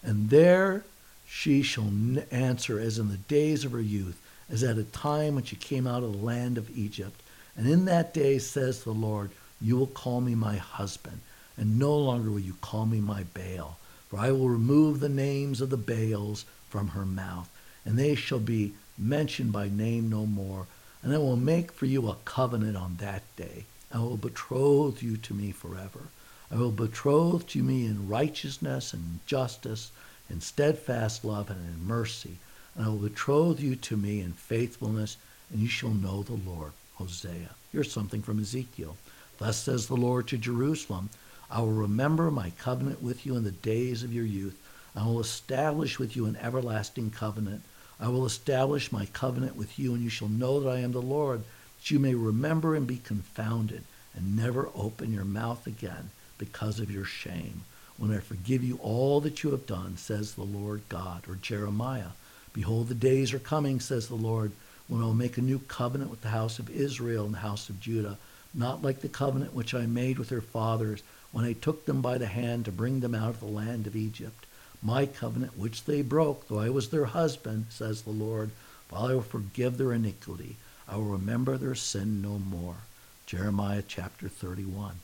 And 0.01 0.31
there 0.31 0.83
she 1.27 1.62
shall 1.62 1.91
answer 2.32 2.79
as 2.79 3.00
in 3.00 3.10
the 3.10 3.17
days 3.17 3.65
of 3.65 3.72
her 3.72 3.82
youth, 3.82 4.20
as 4.50 4.63
at 4.63 4.77
a 4.77 4.84
time 4.84 5.36
when 5.36 5.44
she 5.44 5.55
came 5.55 5.88
out 5.88 6.03
of 6.03 6.12
the 6.12 6.25
land 6.25 6.58
of 6.58 6.75
Egypt. 6.77 7.22
And 7.58 7.67
in 7.67 7.86
that 7.86 8.13
day, 8.13 8.38
says 8.38 8.84
the 8.84 8.91
Lord, 8.91 9.32
you 9.62 9.77
will 9.77 9.88
call 9.88 10.22
me 10.22 10.36
my 10.36 10.58
husband, 10.58 11.22
and 11.58 11.79
no 11.79 11.98
longer 11.98 12.29
will 12.29 12.39
you 12.39 12.55
call 12.62 12.86
me 12.86 13.00
my 13.00 13.24
Baal. 13.34 13.77
For 14.10 14.20
I 14.20 14.32
will 14.32 14.50
remove 14.50 15.00
the 15.00 15.10
names 15.10 15.62
of 15.62 15.70
the 15.70 15.77
Baals 15.77 16.46
from 16.70 16.89
her 16.89 17.05
mouth, 17.05 17.50
and 17.86 17.98
they 17.98 18.15
shall 18.15 18.39
be 18.39 18.74
mentioned 18.98 19.51
by 19.51 19.70
name 19.70 20.10
no 20.10 20.25
more. 20.25 20.67
And 21.01 21.13
I 21.13 21.17
will 21.17 21.38
make 21.38 21.72
for 21.72 21.86
you 21.86 22.10
a 22.10 22.15
covenant 22.25 22.75
on 22.75 22.98
that 22.98 23.24
day. 23.36 23.65
I 23.91 24.00
will 24.00 24.17
betroth 24.17 25.01
you 25.01 25.17
to 25.17 25.34
me 25.34 25.51
forever. 25.51 26.10
I 26.51 26.55
will 26.55 26.72
betroth 26.72 27.55
you 27.55 27.62
to 27.62 27.67
me 27.67 27.86
in 27.86 28.10
righteousness 28.10 28.94
and 28.94 29.20
justice, 29.25 29.91
in 30.29 30.41
steadfast 30.41 31.24
love 31.24 31.50
and 31.50 31.60
in 31.60 31.88
mercy. 31.88 32.38
And 32.75 32.86
I 32.86 32.89
will 32.89 32.98
betroth 32.98 33.60
you 33.60 33.75
to 33.75 33.98
me 33.98 34.22
in 34.22 34.34
faithfulness, 34.34 35.17
and 35.51 35.62
you 35.62 35.67
shall 35.67 35.91
know 35.91 36.24
the 36.24 36.34
Lord. 36.34 36.74
Hosea. 36.96 37.50
Here's 37.74 37.91
something 37.91 38.22
from 38.22 38.39
Ezekiel. 38.39 38.96
Thus 39.38 39.58
says 39.58 39.88
the 39.88 39.98
Lord 39.98 40.27
to 40.29 40.38
Jerusalem 40.38 41.10
I 41.51 41.60
will 41.60 41.74
remember 41.74 42.32
my 42.32 42.51
covenant 42.51 43.03
with 43.03 43.25
you 43.25 43.36
in 43.36 43.44
the 43.44 43.51
days 43.51 44.01
of 44.01 44.13
your 44.13 44.25
youth. 44.25 44.58
I 44.96 45.05
will 45.05 45.20
establish 45.20 46.00
with 46.00 46.15
you 46.15 46.25
an 46.25 46.38
everlasting 46.38 47.12
covenant. 47.12 47.63
I 48.00 48.08
will 48.08 48.25
establish 48.25 48.91
my 48.91 49.05
covenant 49.08 49.55
with 49.55 49.77
you, 49.77 49.94
and 49.94 50.01
you 50.01 50.10
shall 50.10 50.29
know 50.29 50.60
that 50.60 50.70
I 50.70 50.79
am 50.79 50.94
the 50.94 51.01
Lord, 51.01 51.44
that 51.77 51.91
you 51.91 52.00
may 52.00 52.15
remember 52.15 52.75
and 52.75 52.88
be 52.88 52.98
confounded, 52.98 53.84
and 54.15 54.36
never 54.36 54.70
open 54.74 55.13
your 55.13 55.25
mouth 55.25 55.67
again 55.67 56.10
because 56.38 56.79
of 56.79 56.89
your 56.89 57.05
shame. 57.05 57.63
When 57.97 58.11
I 58.11 58.19
forgive 58.19 58.63
you 58.63 58.77
all 58.81 59.21
that 59.21 59.43
you 59.43 59.51
have 59.51 59.65
done, 59.65 59.97
says 59.97 60.33
the 60.33 60.43
Lord 60.43 60.81
God. 60.89 61.23
Or 61.27 61.35
Jeremiah, 61.35 62.11
Behold, 62.55 62.87
the 62.87 62.95
days 62.95 63.33
are 63.33 63.39
coming, 63.39 63.81
says 63.81 64.07
the 64.07 64.15
Lord, 64.15 64.53
when 64.87 65.01
I 65.01 65.05
will 65.05 65.13
make 65.13 65.37
a 65.37 65.41
new 65.41 65.59
covenant 65.59 66.09
with 66.09 66.21
the 66.21 66.29
house 66.29 66.57
of 66.57 66.69
Israel 66.69 67.25
and 67.25 67.33
the 67.33 67.39
house 67.39 67.67
of 67.67 67.81
Judah, 67.81 68.17
not 68.53 68.81
like 68.81 69.01
the 69.01 69.09
covenant 69.09 69.53
which 69.53 69.73
I 69.73 69.85
made 69.85 70.17
with 70.17 70.29
their 70.29 70.39
fathers 70.39 71.03
when 71.33 71.43
I 71.43 71.51
took 71.51 71.85
them 71.85 72.01
by 72.01 72.17
the 72.17 72.27
hand 72.27 72.63
to 72.63 72.71
bring 72.71 73.01
them 73.01 73.13
out 73.13 73.31
of 73.31 73.39
the 73.41 73.45
land 73.45 73.87
of 73.87 73.95
Egypt. 73.97 74.45
My 74.81 75.05
covenant 75.05 75.57
which 75.57 75.83
they 75.83 76.01
broke, 76.01 76.47
though 76.47 76.59
I 76.59 76.69
was 76.69 76.89
their 76.89 77.05
husband, 77.05 77.65
says 77.69 78.03
the 78.03 78.11
Lord, 78.11 78.51
for 78.87 78.99
I 78.99 79.13
will 79.15 79.21
forgive 79.21 79.77
their 79.77 79.91
iniquity. 79.91 80.55
I 80.87 80.95
will 80.95 81.03
remember 81.03 81.57
their 81.57 81.75
sin 81.75 82.21
no 82.21 82.39
more. 82.39 82.77
Jeremiah 83.25 83.83
chapter 83.85 84.29
31. 84.29 84.95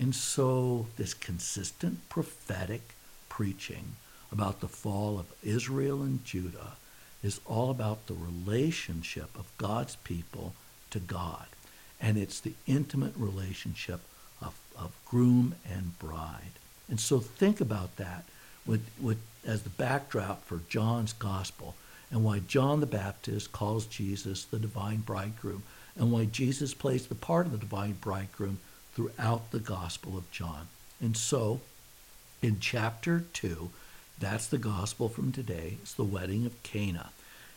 And 0.00 0.14
so, 0.14 0.86
this 0.96 1.14
consistent 1.14 2.08
prophetic 2.08 2.94
preaching 3.28 3.96
about 4.30 4.60
the 4.60 4.68
fall 4.68 5.18
of 5.18 5.26
Israel 5.42 6.02
and 6.02 6.24
Judah 6.24 6.72
is 7.22 7.40
all 7.46 7.70
about 7.70 8.06
the 8.06 8.14
relationship 8.14 9.36
of 9.38 9.46
God's 9.58 9.96
people 9.96 10.54
to 10.90 10.98
God. 10.98 11.46
And 12.00 12.16
it's 12.16 12.40
the 12.40 12.54
intimate 12.66 13.12
relationship 13.16 14.00
of, 14.40 14.58
of 14.76 14.92
groom 15.04 15.54
and 15.70 15.98
bride. 15.98 16.58
And 16.88 16.98
so 16.98 17.20
think 17.20 17.60
about 17.60 17.96
that 17.96 18.24
with, 18.66 18.84
with, 19.00 19.18
as 19.46 19.62
the 19.62 19.70
backdrop 19.70 20.44
for 20.44 20.60
John's 20.68 21.12
gospel 21.12 21.74
and 22.10 22.24
why 22.24 22.40
John 22.40 22.80
the 22.80 22.86
Baptist 22.86 23.52
calls 23.52 23.86
Jesus 23.86 24.44
the 24.44 24.58
divine 24.58 24.98
bridegroom 24.98 25.62
and 25.96 26.10
why 26.10 26.24
Jesus 26.24 26.74
plays 26.74 27.06
the 27.06 27.14
part 27.14 27.46
of 27.46 27.52
the 27.52 27.58
divine 27.58 27.92
bridegroom 28.00 28.58
throughout 28.94 29.50
the 29.50 29.60
gospel 29.60 30.16
of 30.16 30.30
John. 30.30 30.68
And 31.00 31.16
so 31.16 31.60
in 32.42 32.58
chapter 32.60 33.24
2, 33.32 33.70
that's 34.18 34.46
the 34.46 34.58
gospel 34.58 35.08
from 35.08 35.32
today. 35.32 35.78
It's 35.82 35.94
the 35.94 36.04
wedding 36.04 36.46
of 36.46 36.62
Cana. 36.62 37.10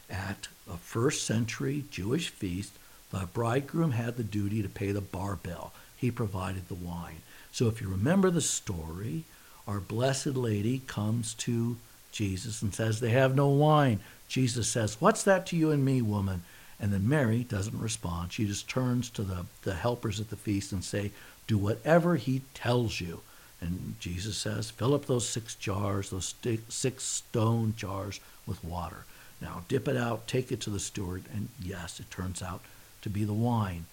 At 0.09 0.47
a 0.71 0.77
first 0.77 1.25
century 1.25 1.85
Jewish 1.91 2.29
feast, 2.29 2.73
the 3.11 3.27
bridegroom 3.33 3.91
had 3.91 4.17
the 4.17 4.23
duty 4.23 4.61
to 4.61 4.69
pay 4.69 4.91
the 4.91 5.01
bar 5.01 5.35
bill. 5.35 5.71
He 5.95 6.11
provided 6.11 6.67
the 6.67 6.75
wine. 6.75 7.21
So 7.51 7.67
if 7.67 7.81
you 7.81 7.89
remember 7.89 8.29
the 8.29 8.41
story, 8.41 9.23
our 9.67 9.79
Blessed 9.79 10.35
Lady 10.35 10.81
comes 10.87 11.33
to 11.35 11.77
Jesus 12.11 12.61
and 12.61 12.73
says, 12.73 12.99
They 12.99 13.11
have 13.11 13.35
no 13.35 13.47
wine. 13.47 13.99
Jesus 14.27 14.67
says, 14.67 14.97
What's 14.99 15.23
that 15.23 15.45
to 15.47 15.55
you 15.55 15.71
and 15.71 15.83
me, 15.83 16.01
woman? 16.01 16.43
And 16.79 16.91
then 16.91 17.07
Mary 17.07 17.43
doesn't 17.43 17.79
respond. 17.79 18.33
She 18.33 18.45
just 18.45 18.69
turns 18.69 19.09
to 19.11 19.23
the, 19.23 19.45
the 19.63 19.75
helpers 19.75 20.19
at 20.19 20.29
the 20.29 20.35
feast 20.35 20.71
and 20.71 20.83
say, 20.83 21.11
Do 21.47 21.57
whatever 21.57 22.15
he 22.17 22.41
tells 22.53 22.99
you. 22.99 23.21
And 23.61 23.95
Jesus 23.99 24.37
says, 24.37 24.69
fill 24.69 24.93
up 24.93 25.05
those 25.05 25.27
six 25.27 25.55
jars, 25.55 26.09
those 26.09 26.35
six 26.69 27.03
stone 27.03 27.73
jars 27.77 28.19
with 28.45 28.63
water. 28.63 29.05
Now 29.41 29.63
dip 29.67 29.87
it 29.87 29.97
out, 29.97 30.27
take 30.27 30.51
it 30.51 30.61
to 30.61 30.69
the 30.69 30.79
steward, 30.79 31.23
and 31.33 31.49
yes, 31.61 31.99
it 31.99 32.11
turns 32.11 32.41
out 32.41 32.61
to 33.01 33.09
be 33.09 33.23
the 33.23 33.33
wine. 33.33 33.85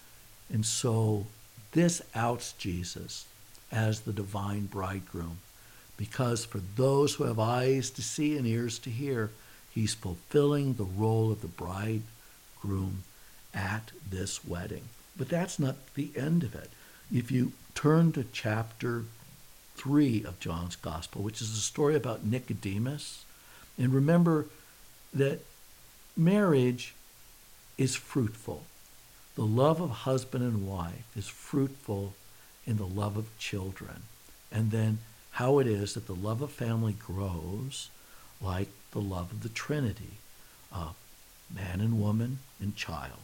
And 0.53 0.67
so 0.67 1.27
this 1.73 2.03
outs 2.15 2.53
Jesus 2.53 3.27
as 3.71 4.01
the 4.01 4.13
divine 4.13 4.67
bridegroom. 4.67 5.39
Because 5.97 6.45
for 6.45 6.61
those 6.77 7.15
who 7.15 7.25
have 7.25 7.39
eyes 7.39 7.91
to 7.91 8.03
see 8.03 8.37
and 8.37 8.47
ears 8.47 8.79
to 8.81 8.91
hear, 8.91 9.31
he's 9.71 9.95
fulfilling 9.95 10.75
the 10.75 10.85
role 10.85 11.31
of 11.31 11.41
the 11.41 11.49
bridegroom 12.63 13.03
at 13.55 13.93
this 14.09 14.45
wedding. 14.45 14.85
But 15.17 15.29
that's 15.29 15.59
not 15.59 15.77
the 15.95 16.11
end 16.17 16.43
of 16.43 16.55
it. 16.55 16.71
If 17.13 17.31
you 17.31 17.53
turn 17.75 18.13
to 18.13 18.25
chapter 18.33 19.05
3 19.77 20.25
of 20.25 20.41
John's 20.41 20.77
Gospel, 20.77 21.23
which 21.23 21.41
is 21.41 21.51
a 21.53 21.61
story 21.61 21.95
about 21.97 22.25
Nicodemus. 22.25 23.25
And 23.79 23.93
remember 23.93 24.47
that 25.13 25.41
marriage 26.17 26.95
is 27.79 27.97
fruitful. 27.97 28.65
The 29.35 29.45
love 29.45 29.81
of 29.81 29.91
husband 29.91 30.45
and 30.45 30.69
wife 30.69 31.07
is 31.17 31.27
fruitful 31.27 32.15
in 32.67 32.77
the 32.77 32.87
love 32.87 33.17
of 33.17 33.37
children. 33.39 34.03
And 34.51 34.71
then 34.71 34.99
how 35.33 35.59
it 35.59 35.67
is 35.67 35.95
that 35.95 36.07
the 36.07 36.15
love 36.15 36.43
of 36.43 36.53
family 36.53 36.93
grows 36.93 37.89
like 38.41 38.69
the 38.93 39.01
love 39.01 39.33
of 39.33 39.43
the 39.43 39.49
Trinity 39.49 40.19
uh, 40.73 40.91
man 41.55 41.81
and 41.81 42.01
woman 42.01 42.39
and 42.61 42.77
child. 42.77 43.19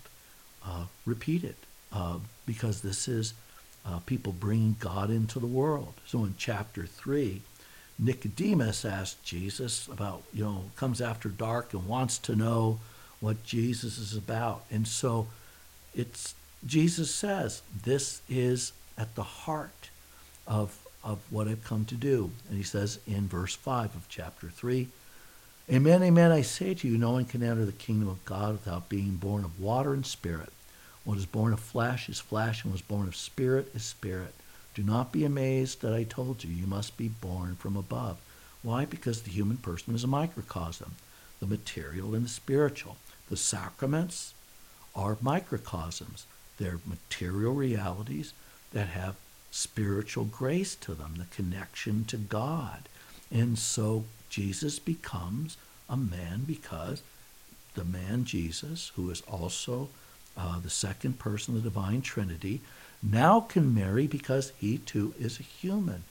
Uh, 0.65 0.85
repeat 1.07 1.45
it 1.45 1.57
uh, 1.93 2.19
because 2.47 2.83
this 2.83 3.09
is 3.09 3.35
uh, 3.87 3.99
people 4.01 4.33
bringing 4.33 4.77
God 4.79 5.11
into 5.11 5.39
the 5.39 5.47
world. 5.47 5.95
So 6.07 6.25
in 6.25 6.35
chapter 6.37 6.85
3, 6.85 7.41
Nicodemus 7.99 8.85
asked 8.85 9.25
Jesus 9.25 9.89
about, 9.89 10.23
you 10.33 10.45
know, 10.45 10.65
comes 10.77 11.01
after 11.01 11.29
dark 11.29 11.73
and 11.73 11.87
wants 11.87 12.19
to 12.19 12.37
know 12.37 12.81
what 13.21 13.43
Jesus 13.45 13.99
is 13.99 14.17
about. 14.17 14.65
And 14.71 14.87
so 14.87 15.29
it's 15.95 16.35
Jesus 16.67 17.15
says, 17.15 17.63
this 17.85 18.21
is 18.29 18.73
at 18.97 19.15
the 19.15 19.23
heart 19.23 19.91
of, 20.47 20.77
of 21.05 21.21
what 21.31 21.47
I've 21.47 21.65
come 21.65 21.85
to 21.87 21.95
do. 21.95 22.31
And 22.49 22.57
he 22.57 22.65
says 22.65 22.99
in 23.07 23.29
verse 23.29 23.55
5 23.55 23.95
of 23.95 24.09
chapter 24.09 24.49
3, 24.49 24.89
Amen, 25.71 26.03
amen, 26.03 26.33
I 26.33 26.41
say 26.41 26.73
to 26.73 26.89
you, 26.89 26.97
no 26.97 27.11
one 27.11 27.27
can 27.27 27.43
enter 27.43 27.67
the 27.67 27.73
kingdom 27.73 28.09
of 28.09 28.25
God 28.25 28.53
without 28.53 28.89
being 28.89 29.17
born 29.17 29.45
of 29.45 29.61
water 29.61 29.93
and 29.93 30.07
spirit. 30.07 30.51
What 31.05 31.19
is 31.19 31.27
born 31.27 31.53
of 31.53 31.61
flesh 31.61 32.09
is 32.09 32.19
flesh, 32.19 32.65
and 32.65 32.73
what 32.73 32.81
is 32.81 32.87
born 32.87 33.07
of 33.07 33.15
spirit 33.15 33.71
is 33.75 33.83
spirit. 33.83 34.35
Do 34.75 34.83
not 34.83 35.13
be 35.13 35.27
amazed 35.27 35.83
that 35.83 35.93
I 35.93 36.05
told 36.05 36.43
you, 36.43 36.51
you 36.51 36.67
must 36.67 36.97
be 36.97 37.09
born 37.09 37.57
from 37.57 37.77
above. 37.77 38.17
Why? 38.63 38.87
Because 38.87 39.21
the 39.21 39.31
human 39.31 39.59
person 39.59 39.95
is 39.95 40.05
a 40.05 40.07
microcosm, 40.07 40.95
the 41.39 41.47
material 41.47 42.15
and 42.15 42.25
the 42.25 42.31
spiritual. 42.31 42.97
The 43.29 43.37
sacraments 43.37 44.33
are 44.97 45.19
microcosms. 45.21 46.25
They're 46.57 46.81
material 46.87 47.53
realities 47.53 48.33
that 48.73 48.89
have 48.89 49.17
spiritual 49.51 50.25
grace 50.25 50.75
to 50.77 50.95
them, 50.95 51.17
the 51.19 51.27
connection 51.27 52.07
to 52.07 52.17
God. 52.17 52.89
And 53.31 53.59
so 53.59 54.05
Jesus 54.31 54.79
becomes 54.79 55.57
a 55.89 55.97
man 55.97 56.45
because 56.47 57.03
the 57.75 57.85
man 57.85 58.25
Jesus, 58.25 58.93
who 58.97 59.11
is 59.11 59.23
also 59.23 59.89
uh, 60.37 60.59
the 60.61 60.71
second 60.71 61.19
person 61.19 61.57
of 61.57 61.63
the 61.63 61.71
divine 61.71 62.03
Trinity, 62.03 62.61
now 63.03 63.41
can 63.41 63.75
marry 63.75 64.07
because 64.07 64.53
he 64.59 64.79
too 64.79 65.15
is 65.19 65.39
a 65.39 65.45
human. 65.45 66.05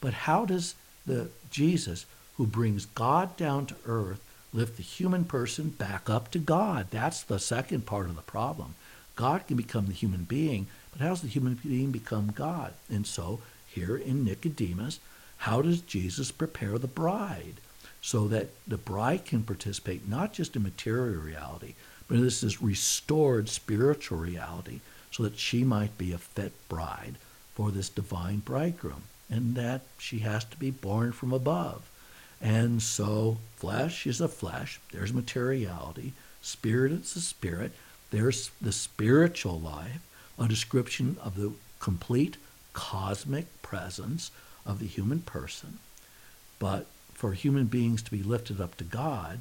But 0.00 0.14
how 0.14 0.44
does 0.44 0.74
the 1.06 1.28
Jesus, 1.50 2.06
who 2.36 2.46
brings 2.46 2.86
God 2.86 3.36
down 3.36 3.66
to 3.66 3.76
earth, 3.86 4.20
lift 4.52 4.76
the 4.76 4.82
human 4.82 5.24
person 5.24 5.70
back 5.70 6.10
up 6.10 6.30
to 6.32 6.38
God? 6.38 6.88
That's 6.90 7.22
the 7.22 7.38
second 7.38 7.86
part 7.86 8.08
of 8.08 8.16
the 8.16 8.22
problem. 8.22 8.74
God 9.16 9.46
can 9.46 9.56
become 9.56 9.86
the 9.86 9.92
human 9.92 10.24
being, 10.24 10.66
but 10.92 11.00
how 11.00 11.10
does 11.10 11.22
the 11.22 11.28
human 11.28 11.54
being 11.54 11.90
become 11.90 12.32
God? 12.34 12.74
And 12.90 13.06
so, 13.06 13.40
here 13.68 13.96
in 13.96 14.24
Nicodemus, 14.24 15.00
how 15.44 15.60
does 15.60 15.82
Jesus 15.82 16.30
prepare 16.30 16.78
the 16.78 16.86
bride 16.86 17.60
so 18.00 18.28
that 18.28 18.48
the 18.66 18.78
bride 18.78 19.26
can 19.26 19.42
participate 19.42 20.08
not 20.08 20.32
just 20.32 20.56
in 20.56 20.62
material 20.62 21.20
reality, 21.20 21.74
but 22.08 22.16
in 22.16 22.24
this 22.24 22.42
is 22.42 22.62
restored 22.62 23.50
spiritual 23.50 24.16
reality 24.16 24.80
so 25.10 25.22
that 25.22 25.38
she 25.38 25.62
might 25.62 25.98
be 25.98 26.12
a 26.12 26.18
fit 26.18 26.52
bride 26.70 27.16
for 27.54 27.70
this 27.70 27.90
divine 27.90 28.38
bridegroom 28.38 29.02
and 29.28 29.54
that 29.54 29.82
she 29.98 30.20
has 30.20 30.44
to 30.44 30.56
be 30.56 30.70
born 30.70 31.12
from 31.12 31.30
above. 31.30 31.90
And 32.40 32.82
so 32.82 33.36
flesh 33.56 34.06
is 34.06 34.22
a 34.22 34.28
flesh. 34.28 34.80
There's 34.92 35.12
materiality. 35.12 36.14
Spirit 36.40 36.92
is 36.92 37.16
a 37.16 37.20
spirit. 37.20 37.72
There's 38.10 38.50
the 38.62 38.72
spiritual 38.72 39.60
life, 39.60 40.00
a 40.38 40.48
description 40.48 41.18
of 41.22 41.36
the 41.36 41.52
complete 41.80 42.38
cosmic 42.72 43.60
presence 43.60 44.30
of 44.66 44.78
the 44.78 44.86
human 44.86 45.20
person. 45.20 45.78
But 46.58 46.86
for 47.12 47.32
human 47.32 47.66
beings 47.66 48.02
to 48.02 48.10
be 48.10 48.22
lifted 48.22 48.60
up 48.60 48.76
to 48.76 48.84
God, 48.84 49.40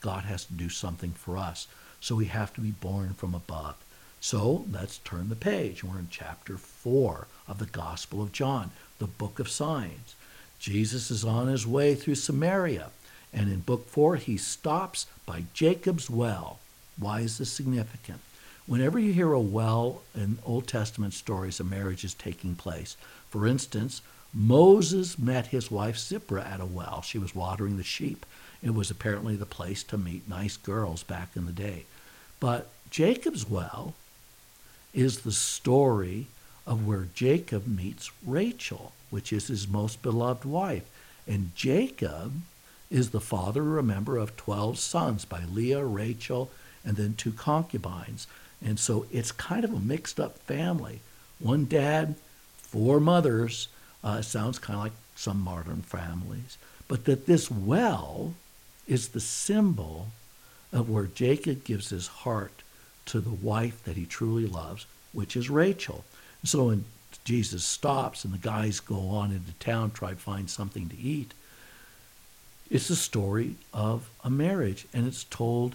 God 0.00 0.24
has 0.24 0.44
to 0.44 0.52
do 0.52 0.68
something 0.68 1.12
for 1.12 1.36
us. 1.36 1.66
So 2.00 2.14
we 2.14 2.26
have 2.26 2.52
to 2.54 2.60
be 2.60 2.70
born 2.70 3.14
from 3.14 3.34
above. 3.34 3.76
So 4.20 4.64
let's 4.70 4.98
turn 4.98 5.28
the 5.28 5.36
page. 5.36 5.84
We're 5.84 5.98
in 5.98 6.08
chapter 6.10 6.56
4 6.56 7.26
of 7.48 7.58
the 7.58 7.66
Gospel 7.66 8.22
of 8.22 8.32
John, 8.32 8.70
the 8.98 9.06
book 9.06 9.38
of 9.38 9.48
signs. 9.48 10.14
Jesus 10.58 11.10
is 11.10 11.24
on 11.24 11.48
his 11.48 11.66
way 11.66 11.94
through 11.94 12.14
Samaria, 12.14 12.90
and 13.32 13.50
in 13.52 13.60
book 13.60 13.88
4, 13.88 14.16
he 14.16 14.36
stops 14.36 15.06
by 15.26 15.44
Jacob's 15.52 16.08
well. 16.08 16.58
Why 16.98 17.20
is 17.20 17.38
this 17.38 17.52
significant? 17.52 18.20
Whenever 18.66 18.98
you 18.98 19.12
hear 19.12 19.32
a 19.32 19.40
well 19.40 20.02
in 20.14 20.38
Old 20.44 20.66
Testament 20.66 21.12
stories, 21.14 21.60
a 21.60 21.64
marriage 21.64 22.02
is 22.02 22.14
taking 22.14 22.56
place. 22.56 22.96
For 23.30 23.46
instance, 23.46 24.00
Moses 24.38 25.18
met 25.18 25.46
his 25.46 25.70
wife 25.70 25.96
Zipporah 25.96 26.44
at 26.44 26.60
a 26.60 26.66
well. 26.66 27.00
She 27.00 27.16
was 27.16 27.34
watering 27.34 27.78
the 27.78 27.82
sheep. 27.82 28.26
It 28.62 28.74
was 28.74 28.90
apparently 28.90 29.34
the 29.34 29.46
place 29.46 29.82
to 29.84 29.96
meet 29.96 30.28
nice 30.28 30.58
girls 30.58 31.02
back 31.02 31.30
in 31.34 31.46
the 31.46 31.52
day. 31.52 31.86
But 32.38 32.68
Jacob's 32.90 33.48
well 33.48 33.94
is 34.92 35.20
the 35.20 35.32
story 35.32 36.26
of 36.66 36.86
where 36.86 37.08
Jacob 37.14 37.66
meets 37.66 38.10
Rachel, 38.26 38.92
which 39.08 39.32
is 39.32 39.46
his 39.46 39.66
most 39.66 40.02
beloved 40.02 40.44
wife. 40.44 40.84
And 41.26 41.54
Jacob 41.54 42.42
is 42.90 43.10
the 43.10 43.20
father, 43.20 43.62
remember, 43.62 44.18
of 44.18 44.36
12 44.36 44.78
sons 44.78 45.24
by 45.24 45.44
Leah, 45.44 45.84
Rachel, 45.84 46.50
and 46.84 46.98
then 46.98 47.14
two 47.14 47.32
concubines. 47.32 48.26
And 48.62 48.78
so 48.78 49.06
it's 49.10 49.32
kind 49.32 49.64
of 49.64 49.72
a 49.72 49.80
mixed 49.80 50.20
up 50.20 50.36
family. 50.40 51.00
One 51.38 51.64
dad, 51.64 52.16
four 52.58 53.00
mothers. 53.00 53.68
Uh, 54.06 54.22
sounds 54.22 54.60
kind 54.60 54.76
of 54.76 54.84
like 54.84 54.92
some 55.16 55.40
modern 55.40 55.82
families. 55.82 56.58
But 56.86 57.06
that 57.06 57.26
this 57.26 57.50
well 57.50 58.34
is 58.86 59.08
the 59.08 59.20
symbol 59.20 60.08
of 60.72 60.88
where 60.88 61.06
Jacob 61.06 61.64
gives 61.64 61.90
his 61.90 62.06
heart 62.06 62.62
to 63.06 63.18
the 63.18 63.30
wife 63.30 63.82
that 63.82 63.96
he 63.96 64.06
truly 64.06 64.46
loves, 64.46 64.86
which 65.12 65.34
is 65.36 65.50
Rachel. 65.50 66.04
So 66.44 66.66
when 66.66 66.84
Jesus 67.24 67.64
stops 67.64 68.24
and 68.24 68.32
the 68.32 68.38
guys 68.38 68.78
go 68.78 69.08
on 69.08 69.32
into 69.32 69.52
town, 69.54 69.90
try 69.90 70.10
to 70.10 70.16
find 70.16 70.48
something 70.48 70.88
to 70.88 70.96
eat, 70.96 71.34
it's 72.70 72.90
a 72.90 72.96
story 72.96 73.56
of 73.74 74.08
a 74.22 74.30
marriage, 74.30 74.86
and 74.94 75.04
it's 75.08 75.24
told 75.24 75.74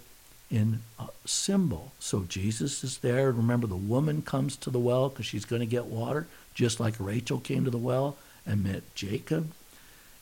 in 0.49 0.81
a 0.99 1.07
symbol. 1.25 1.91
So 1.99 2.23
Jesus 2.27 2.81
is 2.83 2.99
there. 2.99 3.31
Remember, 3.31 3.67
the 3.67 3.75
woman 3.75 4.21
comes 4.21 4.55
to 4.57 4.69
the 4.69 4.79
well 4.79 5.09
because 5.09 5.25
she's 5.25 5.45
going 5.45 5.61
to 5.61 5.65
get 5.65 5.85
water, 5.85 6.27
just 6.53 6.79
like 6.79 6.95
Rachel 6.99 7.39
came 7.39 7.65
to 7.65 7.71
the 7.71 7.77
well 7.77 8.17
and 8.45 8.63
met 8.63 8.83
Jacob. 8.95 9.51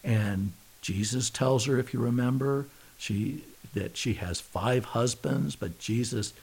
And 0.04 0.54
Jesus 0.82 1.30
tells 1.30 1.66
her, 1.66 1.78
if 1.78 1.94
you 1.94 2.00
remember, 2.00 2.66
she 2.98 3.44
that 3.74 3.96
she 3.96 4.16
has 4.16 4.40
five 4.40 4.86
husbands, 4.86 5.56
but 5.56 5.78
Jesus 5.78 6.34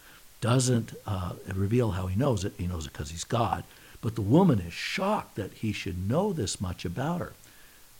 doesn't 0.41 0.95
uh, 1.07 1.33
reveal 1.53 1.93
how 1.93 2.07
he 2.07 2.17
knows 2.17 2.45
it. 2.45 2.53
He 2.57 2.67
knows 2.67 2.87
it 2.87 2.93
because 2.93 3.11
he's 3.11 3.25
God. 3.25 3.65
But 4.01 4.15
the 4.15 4.21
woman 4.23 4.61
is 4.61 4.73
shocked 4.73 5.35
that 5.35 5.55
he 5.55 5.73
should 5.73 6.09
know 6.09 6.33
this 6.33 6.61
much 6.61 6.85
about 6.85 7.21
her. 7.21 7.33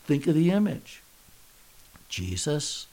Think 0.05 0.27
of 0.27 0.35
the 0.35 0.51
image 0.51 1.01
Jesus 2.07 2.87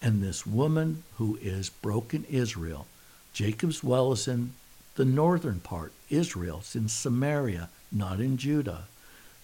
and 0.00 0.22
this 0.22 0.46
woman 0.46 1.02
who 1.16 1.38
is 1.42 1.68
broken 1.68 2.24
Israel. 2.30 2.86
Jacob's 3.32 3.84
well 3.84 4.12
is 4.12 4.28
in 4.28 4.52
the 4.94 5.04
northern 5.04 5.60
part, 5.60 5.92
Israel. 6.08 6.58
It's 6.60 6.76
in 6.76 6.88
Samaria, 6.88 7.68
not 7.94 8.20
in 8.20 8.36
Judah. 8.36 8.84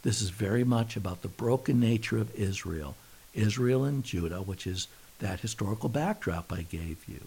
This 0.03 0.21
is 0.21 0.31
very 0.31 0.65
much 0.65 0.97
about 0.97 1.23
the 1.23 1.29
broken 1.29 1.79
nature 1.79 2.19
of 2.19 2.35
Israel. 2.35 2.97
Israel 3.35 3.85
and 3.85 4.03
Judah, 4.03 4.43
which 4.43 4.67
is 4.67 4.89
that 5.19 5.41
historical 5.41 5.89
backdrop 5.89 6.53
I 6.53 6.63
gave 6.63 7.05
you. 7.07 7.21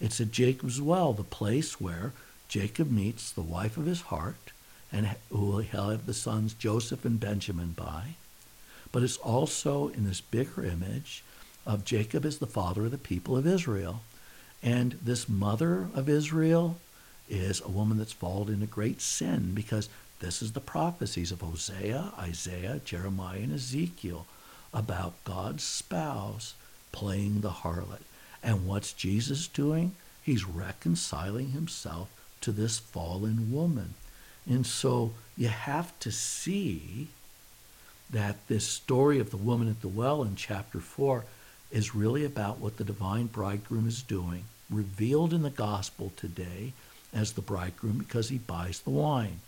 It's 0.00 0.20
at 0.20 0.30
Jacob's 0.30 0.80
well, 0.80 1.12
the 1.12 1.24
place 1.24 1.80
where 1.80 2.12
Jacob 2.48 2.90
meets 2.90 3.30
the 3.30 3.42
wife 3.42 3.76
of 3.76 3.86
his 3.86 4.02
heart, 4.02 4.52
and 4.92 5.16
who 5.30 5.58
he'll 5.58 5.90
have 5.90 6.06
the 6.06 6.14
sons 6.14 6.54
Joseph 6.54 7.04
and 7.04 7.18
Benjamin 7.18 7.72
by. 7.72 8.14
But 8.92 9.02
it's 9.02 9.16
also 9.16 9.88
in 9.88 10.04
this 10.04 10.20
bigger 10.20 10.64
image 10.64 11.24
of 11.66 11.84
Jacob 11.84 12.24
as 12.24 12.38
the 12.38 12.46
father 12.46 12.84
of 12.84 12.90
the 12.92 12.98
people 12.98 13.36
of 13.36 13.46
Israel. 13.46 14.02
And 14.62 14.92
this 15.02 15.28
mother 15.28 15.88
of 15.94 16.08
Israel 16.08 16.76
is 17.28 17.60
a 17.60 17.68
woman 17.68 17.98
that's 17.98 18.12
fallen 18.12 18.54
into 18.54 18.66
great 18.66 19.00
sin 19.00 19.52
because 19.54 19.88
this 20.24 20.40
is 20.40 20.52
the 20.52 20.60
prophecies 20.60 21.30
of 21.30 21.42
Hosea, 21.42 22.10
Isaiah, 22.18 22.80
Jeremiah, 22.82 23.40
and 23.40 23.52
Ezekiel 23.52 24.24
about 24.72 25.22
God's 25.24 25.62
spouse 25.62 26.54
playing 26.92 27.42
the 27.42 27.50
harlot. 27.50 28.00
And 28.42 28.66
what's 28.66 28.94
Jesus 28.94 29.46
doing? 29.46 29.92
He's 30.22 30.46
reconciling 30.46 31.50
himself 31.50 32.08
to 32.40 32.52
this 32.52 32.78
fallen 32.78 33.52
woman. 33.52 33.92
And 34.48 34.66
so 34.66 35.12
you 35.36 35.48
have 35.48 35.98
to 36.00 36.10
see 36.10 37.08
that 38.10 38.48
this 38.48 38.66
story 38.66 39.18
of 39.18 39.30
the 39.30 39.36
woman 39.36 39.68
at 39.68 39.82
the 39.82 39.88
well 39.88 40.22
in 40.22 40.36
chapter 40.36 40.80
4 40.80 41.26
is 41.70 41.94
really 41.94 42.24
about 42.24 42.60
what 42.60 42.78
the 42.78 42.84
divine 42.84 43.26
bridegroom 43.26 43.86
is 43.86 44.02
doing, 44.02 44.44
revealed 44.70 45.34
in 45.34 45.42
the 45.42 45.50
gospel 45.50 46.14
today 46.16 46.72
as 47.12 47.32
the 47.32 47.42
bridegroom 47.42 47.98
because 47.98 48.30
he 48.30 48.38
buys 48.38 48.80
the 48.80 48.90
wine. 48.90 49.40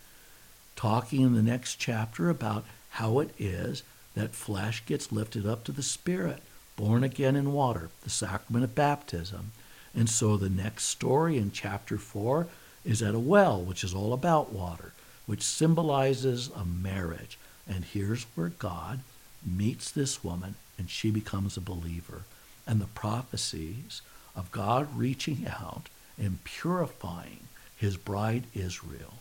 Talking 0.77 1.21
in 1.23 1.33
the 1.33 1.41
next 1.41 1.75
chapter 1.75 2.29
about 2.29 2.63
how 2.91 3.19
it 3.19 3.31
is 3.37 3.83
that 4.13 4.35
flesh 4.35 4.85
gets 4.85 5.11
lifted 5.11 5.45
up 5.45 5.63
to 5.65 5.71
the 5.71 5.83
spirit 5.83 6.41
born 6.75 7.03
again 7.03 7.35
in 7.35 7.51
water, 7.51 7.89
the 8.03 8.09
sacrament 8.09 8.63
of 8.63 8.75
baptism. 8.75 9.51
And 9.95 10.07
so 10.07 10.37
the 10.37 10.49
next 10.49 10.85
story 10.85 11.37
in 11.37 11.51
chapter 11.51 11.97
4 11.97 12.47
is 12.85 13.01
at 13.01 13.15
a 13.15 13.19
well, 13.19 13.59
which 13.59 13.83
is 13.83 13.95
all 13.95 14.13
about 14.13 14.53
water, 14.53 14.93
which 15.25 15.41
symbolizes 15.41 16.51
a 16.55 16.63
marriage. 16.63 17.39
And 17.67 17.83
here's 17.83 18.27
where 18.35 18.49
God 18.49 18.99
meets 19.43 19.89
this 19.89 20.23
woman 20.23 20.55
and 20.77 20.91
she 20.91 21.09
becomes 21.09 21.57
a 21.57 21.61
believer. 21.61 22.21
And 22.67 22.79
the 22.79 22.85
prophecies 22.85 24.03
of 24.35 24.51
God 24.51 24.95
reaching 24.95 25.47
out 25.47 25.89
and 26.19 26.43
purifying 26.43 27.47
his 27.75 27.97
bride 27.97 28.43
Israel 28.53 29.15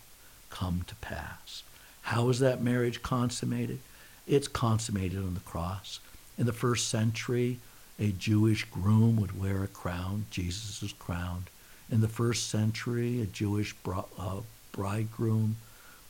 come 0.56 0.84
to 0.86 0.94
pass. 0.96 1.62
How 2.02 2.30
is 2.30 2.38
that 2.38 2.62
marriage 2.62 3.02
consummated? 3.02 3.78
It's 4.26 4.48
consummated 4.48 5.18
on 5.18 5.34
the 5.34 5.40
cross. 5.40 6.00
In 6.38 6.46
the 6.46 6.52
first 6.52 6.88
century, 6.88 7.58
a 7.98 8.12
Jewish 8.12 8.64
groom 8.64 9.16
would 9.16 9.38
wear 9.38 9.62
a 9.62 9.68
crown. 9.68 10.24
Jesus 10.30 10.82
is 10.82 10.94
crowned. 10.94 11.50
In 11.90 12.00
the 12.00 12.08
first 12.08 12.48
century, 12.48 13.20
a 13.20 13.26
Jewish 13.26 13.74
uh, 13.86 14.40
bridegroom 14.72 15.56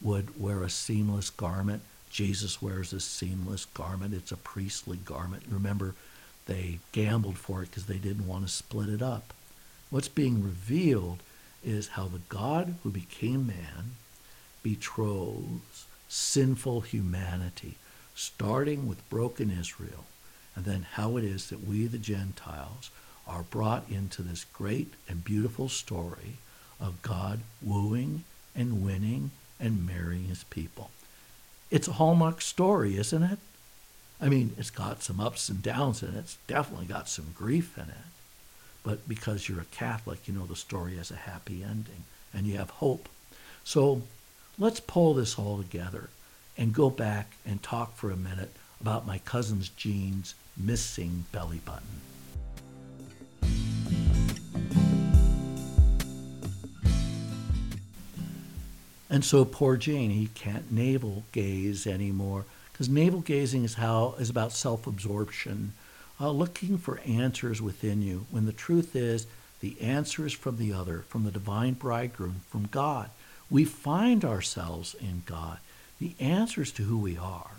would 0.00 0.40
wear 0.40 0.62
a 0.62 0.70
seamless 0.70 1.28
garment. 1.30 1.82
Jesus 2.08 2.62
wears 2.62 2.92
a 2.92 3.00
seamless 3.00 3.64
garment. 3.64 4.14
It's 4.14 4.32
a 4.32 4.36
priestly 4.36 4.98
garment. 4.98 5.42
Remember, 5.50 5.96
they 6.46 6.78
gambled 6.92 7.36
for 7.36 7.62
it 7.62 7.70
because 7.70 7.86
they 7.86 7.98
didn't 7.98 8.28
want 8.28 8.46
to 8.46 8.52
split 8.52 8.88
it 8.88 9.02
up. 9.02 9.34
What's 9.90 10.08
being 10.08 10.42
revealed 10.42 11.18
is 11.64 11.88
how 11.88 12.06
the 12.06 12.20
God 12.28 12.76
who 12.84 12.90
became 12.90 13.48
man 13.48 13.96
betroths 14.66 15.86
sinful 16.08 16.80
humanity, 16.80 17.76
starting 18.16 18.88
with 18.88 19.08
broken 19.08 19.48
Israel 19.48 20.06
and 20.56 20.64
then 20.64 20.86
how 20.94 21.16
it 21.16 21.22
is 21.22 21.50
that 21.50 21.64
we, 21.64 21.86
the 21.86 21.98
Gentiles, 21.98 22.90
are 23.28 23.44
brought 23.44 23.88
into 23.88 24.22
this 24.22 24.44
great 24.44 24.94
and 25.08 25.24
beautiful 25.24 25.68
story 25.68 26.38
of 26.80 27.00
God 27.02 27.40
wooing 27.62 28.24
and 28.56 28.84
winning 28.84 29.30
and 29.60 29.86
marrying 29.86 30.24
his 30.24 30.42
people. 30.42 30.90
It's 31.70 31.86
a 31.86 31.92
hallmark 31.92 32.40
story, 32.40 32.96
isn't 32.96 33.22
it? 33.22 33.38
I 34.20 34.28
mean, 34.28 34.52
it's 34.58 34.70
got 34.70 35.04
some 35.04 35.20
ups 35.20 35.48
and 35.48 35.62
downs 35.62 36.02
in 36.02 36.08
it. 36.08 36.18
It's 36.18 36.38
definitely 36.48 36.86
got 36.86 37.08
some 37.08 37.26
grief 37.36 37.78
in 37.78 37.84
it. 37.84 38.10
But 38.82 39.08
because 39.08 39.48
you're 39.48 39.60
a 39.60 39.66
Catholic, 39.66 40.26
you 40.26 40.34
know 40.34 40.46
the 40.46 40.56
story 40.56 40.96
has 40.96 41.12
a 41.12 41.16
happy 41.16 41.62
ending 41.62 42.02
and 42.34 42.48
you 42.48 42.56
have 42.56 42.70
hope. 42.70 43.08
So 43.62 44.02
let's 44.58 44.80
pull 44.80 45.14
this 45.14 45.38
all 45.38 45.58
together 45.58 46.08
and 46.56 46.72
go 46.72 46.88
back 46.88 47.32
and 47.44 47.62
talk 47.62 47.94
for 47.94 48.10
a 48.10 48.16
minute 48.16 48.50
about 48.80 49.06
my 49.06 49.18
cousin's 49.18 49.68
Gene's 49.68 50.34
missing 50.56 51.24
belly 51.32 51.60
button. 51.64 51.82
And 59.08 59.24
so 59.24 59.44
poor 59.44 59.76
Jane, 59.76 60.10
he 60.10 60.28
can't 60.34 60.72
navel 60.72 61.24
gaze 61.32 61.86
anymore 61.86 62.44
because 62.72 62.88
navel 62.88 63.20
gazing 63.20 63.64
is 63.64 63.74
how 63.74 64.14
is 64.18 64.30
about 64.30 64.52
self-absorption. 64.52 65.72
uh, 66.20 66.30
looking 66.30 66.78
for 66.78 66.98
answers 67.06 67.60
within 67.60 68.02
you 68.02 68.26
when 68.30 68.46
the 68.46 68.52
truth 68.52 68.96
is 68.96 69.26
the 69.60 69.80
answer 69.80 70.26
is 70.26 70.32
from 70.32 70.58
the 70.58 70.72
other, 70.72 71.04
from 71.08 71.24
the 71.24 71.30
divine 71.30 71.74
bridegroom, 71.74 72.42
from 72.48 72.66
God. 72.66 73.10
We 73.50 73.64
find 73.64 74.24
ourselves 74.24 74.94
in 74.94 75.22
God. 75.26 75.58
The 75.98 76.14
answers 76.20 76.72
to 76.72 76.82
who 76.82 76.98
we 76.98 77.16
are 77.16 77.52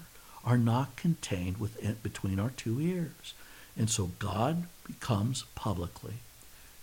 are 0.43 0.57
not 0.57 0.95
contained 0.95 1.57
within, 1.57 1.97
between 2.03 2.39
our 2.39 2.51
two 2.51 2.79
ears. 2.79 3.33
And 3.77 3.89
so 3.89 4.11
God 4.19 4.67
becomes 4.85 5.43
publicly 5.55 6.15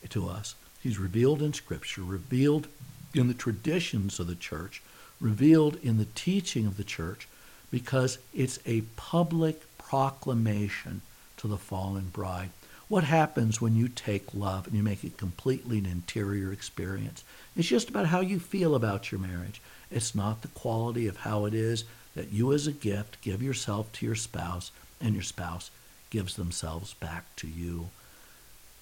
to 0.09 0.29
us. 0.29 0.55
He's 0.83 0.99
revealed 0.99 1.43
in 1.43 1.53
Scripture, 1.53 2.03
revealed 2.03 2.69
in 3.15 3.29
the 3.29 3.35
traditions 3.35 4.21
of 4.21 4.27
the 4.27 4.35
church, 4.35 4.83
revealed 5.21 5.77
in 5.83 5.97
the 5.97 6.09
teaching 6.15 6.67
of 6.67 6.77
the 6.77 6.85
church, 6.85 7.29
because 7.71 8.19
it's 8.35 8.59
a 8.67 8.83
public 8.97 9.63
proclamation 9.79 11.01
to 11.37 11.49
the 11.49 11.57
fallen 11.57 12.11
bride. 12.13 12.51
What 12.89 13.05
happens 13.05 13.61
when 13.61 13.77
you 13.77 13.89
take 13.89 14.35
love 14.35 14.67
and 14.67 14.77
you 14.77 14.83
make 14.83 15.05
it 15.05 15.17
completely 15.17 15.79
an 15.79 15.87
interior 15.87 16.53
experience? 16.53 17.25
It's 17.57 17.69
just 17.69 17.89
about 17.89 18.07
how 18.07 18.21
you 18.21 18.39
feel 18.39 18.75
about 18.75 19.11
your 19.11 19.21
marriage. 19.21 19.63
It's 19.91 20.15
not 20.15 20.43
the 20.43 20.49
quality 20.49 21.07
of 21.07 21.19
how 21.19 21.47
it 21.47 21.55
is 21.55 21.85
that 22.15 22.31
you, 22.31 22.53
as 22.53 22.67
a 22.67 22.73
gift, 22.73 23.23
give 23.23 23.43
yourself 23.43 23.91
to 23.93 24.07
your 24.07 24.15
spouse 24.15 24.71
and 25.01 25.15
your 25.15 25.23
spouse 25.23 25.71
gives 26.11 26.37
themselves 26.37 26.93
back 26.95 27.25
to 27.37 27.49
you. 27.49 27.89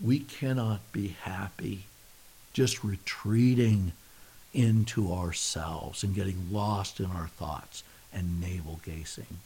We 0.01 0.19
cannot 0.19 0.81
be 0.93 1.17
happy 1.23 1.85
just 2.53 2.83
retreating 2.83 3.93
into 4.53 5.12
ourselves 5.12 6.03
and 6.03 6.15
getting 6.15 6.49
lost 6.51 6.99
in 6.99 7.07
our 7.07 7.29
thoughts 7.29 7.85
and 8.12 8.41
navel 8.41 8.81
gazing. 8.85 9.38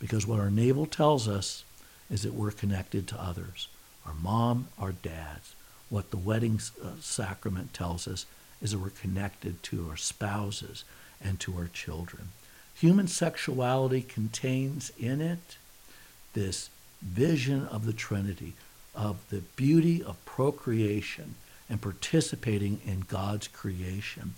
Because 0.00 0.26
what 0.26 0.40
our 0.40 0.50
navel 0.50 0.86
tells 0.86 1.28
us 1.28 1.62
is 2.10 2.22
that 2.22 2.34
we're 2.34 2.50
connected 2.50 3.06
to 3.08 3.22
others 3.22 3.68
our 4.08 4.14
mom, 4.22 4.68
our 4.78 4.92
dads. 4.92 5.54
What 5.90 6.10
the 6.10 6.16
wedding 6.16 6.60
uh, 6.82 6.88
sacrament 7.00 7.72
tells 7.74 8.08
us 8.08 8.26
is 8.60 8.72
that 8.72 8.78
we're 8.78 8.90
connected 8.90 9.62
to 9.64 9.88
our 9.88 9.96
spouses 9.96 10.84
and 11.22 11.38
to 11.40 11.56
our 11.56 11.68
children. 11.72 12.28
Human 12.74 13.08
sexuality 13.08 14.02
contains 14.02 14.92
in 14.98 15.20
it 15.20 15.56
this 16.32 16.70
vision 17.02 17.66
of 17.66 17.86
the 17.86 17.92
Trinity, 17.92 18.54
of 18.94 19.16
the 19.30 19.42
beauty 19.56 20.02
of 20.02 20.24
procreation 20.24 21.34
and 21.68 21.80
participating 21.80 22.80
in 22.86 23.00
God's 23.00 23.48
creation. 23.48 24.34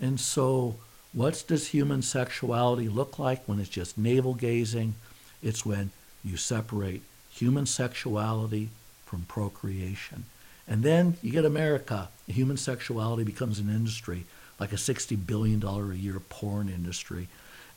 And 0.00 0.18
so, 0.18 0.76
what 1.12 1.44
does 1.46 1.68
human 1.68 2.02
sexuality 2.02 2.88
look 2.88 3.18
like 3.18 3.44
when 3.46 3.60
it's 3.60 3.68
just 3.68 3.98
navel 3.98 4.34
gazing? 4.34 4.94
It's 5.42 5.66
when 5.66 5.90
you 6.24 6.36
separate 6.36 7.02
human 7.30 7.66
sexuality 7.66 8.70
from 9.12 9.24
procreation. 9.24 10.24
And 10.66 10.82
then 10.82 11.18
you 11.20 11.32
get 11.32 11.44
America. 11.44 12.08
Human 12.26 12.56
sexuality 12.56 13.24
becomes 13.24 13.58
an 13.58 13.68
industry, 13.68 14.24
like 14.58 14.72
a 14.72 14.76
$60 14.76 15.26
billion 15.26 15.62
a 15.62 15.94
year 15.94 16.18
porn 16.18 16.70
industry. 16.70 17.28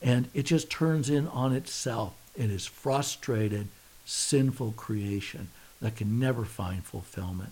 And 0.02 0.30
it 0.34 0.44
just 0.44 0.70
turns 0.70 1.10
in 1.10 1.28
on 1.28 1.54
itself. 1.54 2.14
It 2.38 2.50
is 2.50 2.66
frustrated, 2.66 3.68
sinful 4.06 4.76
creation 4.78 5.50
that 5.82 5.98
can 5.98 6.22
never 6.22 6.46
find 6.46 6.86
fulfillment. 6.86 7.52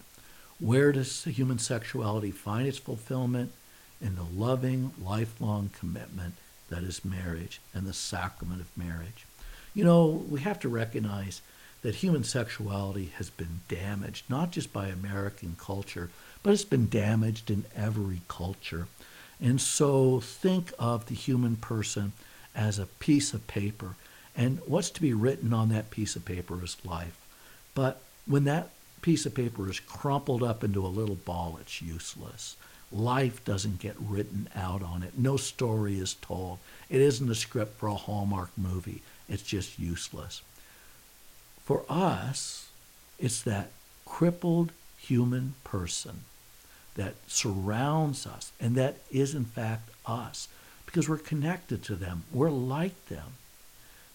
Where 0.61 0.93
does 0.93 1.25
human 1.25 1.59
sexuality 1.59 2.31
find 2.31 2.65
its 2.65 2.77
fulfillment? 2.77 3.51
In 3.99 4.15
the 4.15 4.23
loving, 4.23 4.93
lifelong 5.03 5.71
commitment 5.77 6.35
that 6.69 6.83
is 6.83 7.03
marriage 7.03 7.59
and 7.73 7.85
the 7.85 7.91
sacrament 7.91 8.61
of 8.61 8.77
marriage. 8.77 9.25
You 9.73 9.83
know, 9.83 10.05
we 10.05 10.39
have 10.39 10.61
to 10.61 10.69
recognize 10.69 11.41
that 11.83 11.95
human 11.95 12.23
sexuality 12.23 13.11
has 13.17 13.29
been 13.29 13.59
damaged, 13.67 14.25
not 14.29 14.51
just 14.51 14.73
by 14.73 14.87
American 14.87 15.55
culture, 15.59 16.09
but 16.41 16.53
it's 16.53 16.65
been 16.65 16.89
damaged 16.89 17.51
in 17.51 17.65
every 17.75 18.21
culture. 18.27 18.87
And 19.39 19.59
so 19.59 20.19
think 20.19 20.71
of 20.79 21.05
the 21.05 21.15
human 21.15 21.57
person 21.57 22.13
as 22.55 22.79
a 22.79 22.85
piece 22.85 23.33
of 23.33 23.45
paper. 23.47 23.95
And 24.35 24.59
what's 24.65 24.89
to 24.91 25.01
be 25.01 25.13
written 25.13 25.53
on 25.53 25.69
that 25.69 25.91
piece 25.91 26.15
of 26.15 26.25
paper 26.25 26.63
is 26.63 26.77
life. 26.85 27.19
But 27.75 28.01
when 28.25 28.45
that 28.45 28.69
piece 29.01 29.25
of 29.25 29.35
paper 29.35 29.69
is 29.69 29.79
crumpled 29.81 30.41
up 30.41 30.63
into 30.63 30.85
a 30.85 30.87
little 30.87 31.15
ball, 31.15 31.57
it's 31.59 31.81
useless. 31.81 32.55
Life 32.91 33.43
doesn't 33.43 33.79
get 33.79 33.95
written 33.99 34.47
out 34.55 34.81
on 34.81 35.03
it. 35.03 35.17
No 35.17 35.35
story 35.35 35.99
is 35.99 36.13
told. 36.13 36.59
It 36.89 37.01
isn't 37.01 37.29
a 37.29 37.35
script 37.35 37.77
for 37.77 37.87
a 37.87 37.95
Hallmark 37.95 38.51
movie. 38.55 39.01
It's 39.27 39.43
just 39.43 39.79
useless. 39.79 40.41
For 41.65 41.85
us, 41.89 42.69
it's 43.19 43.41
that 43.43 43.71
crippled 44.05 44.71
human 44.97 45.55
person 45.63 46.21
that 46.95 47.15
surrounds 47.27 48.27
us, 48.27 48.51
and 48.59 48.75
that 48.75 48.97
is 49.11 49.33
in 49.33 49.45
fact 49.45 49.89
us, 50.05 50.47
because 50.85 51.09
we're 51.09 51.17
connected 51.17 51.83
to 51.83 51.95
them. 51.95 52.23
We're 52.31 52.49
like 52.49 53.07
them. 53.07 53.33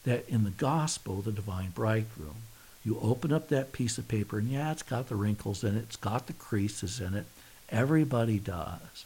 That 0.04 0.28
in 0.28 0.44
the 0.44 0.50
gospel, 0.50 1.20
the 1.20 1.32
divine 1.32 1.70
bridegroom, 1.70 2.36
you 2.84 2.98
open 3.02 3.32
up 3.32 3.48
that 3.48 3.72
piece 3.72 3.98
of 3.98 4.08
paper, 4.08 4.38
and 4.38 4.48
yeah, 4.48 4.72
it's 4.72 4.82
got 4.82 5.08
the 5.08 5.16
wrinkles 5.16 5.64
in 5.64 5.76
it, 5.76 5.80
it's 5.80 5.96
got 5.96 6.26
the 6.26 6.32
creases 6.32 7.00
in 7.00 7.14
it. 7.14 7.26
Everybody 7.68 8.38
does. 8.38 9.04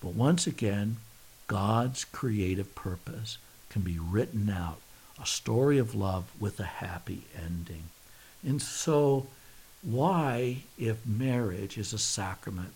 But 0.00 0.14
once 0.14 0.46
again, 0.46 0.96
God's 1.46 2.04
creative 2.04 2.74
purpose 2.74 3.38
can 3.68 3.82
be 3.82 3.98
written 3.98 4.48
out 4.48 4.78
a 5.22 5.26
story 5.26 5.78
of 5.78 5.94
love 5.94 6.24
with 6.40 6.58
a 6.58 6.64
happy 6.64 7.22
ending. 7.36 7.84
And 8.44 8.60
so, 8.60 9.26
why, 9.82 10.58
if 10.76 11.06
marriage 11.06 11.78
is 11.78 11.92
a 11.92 11.98
sacrament 11.98 12.72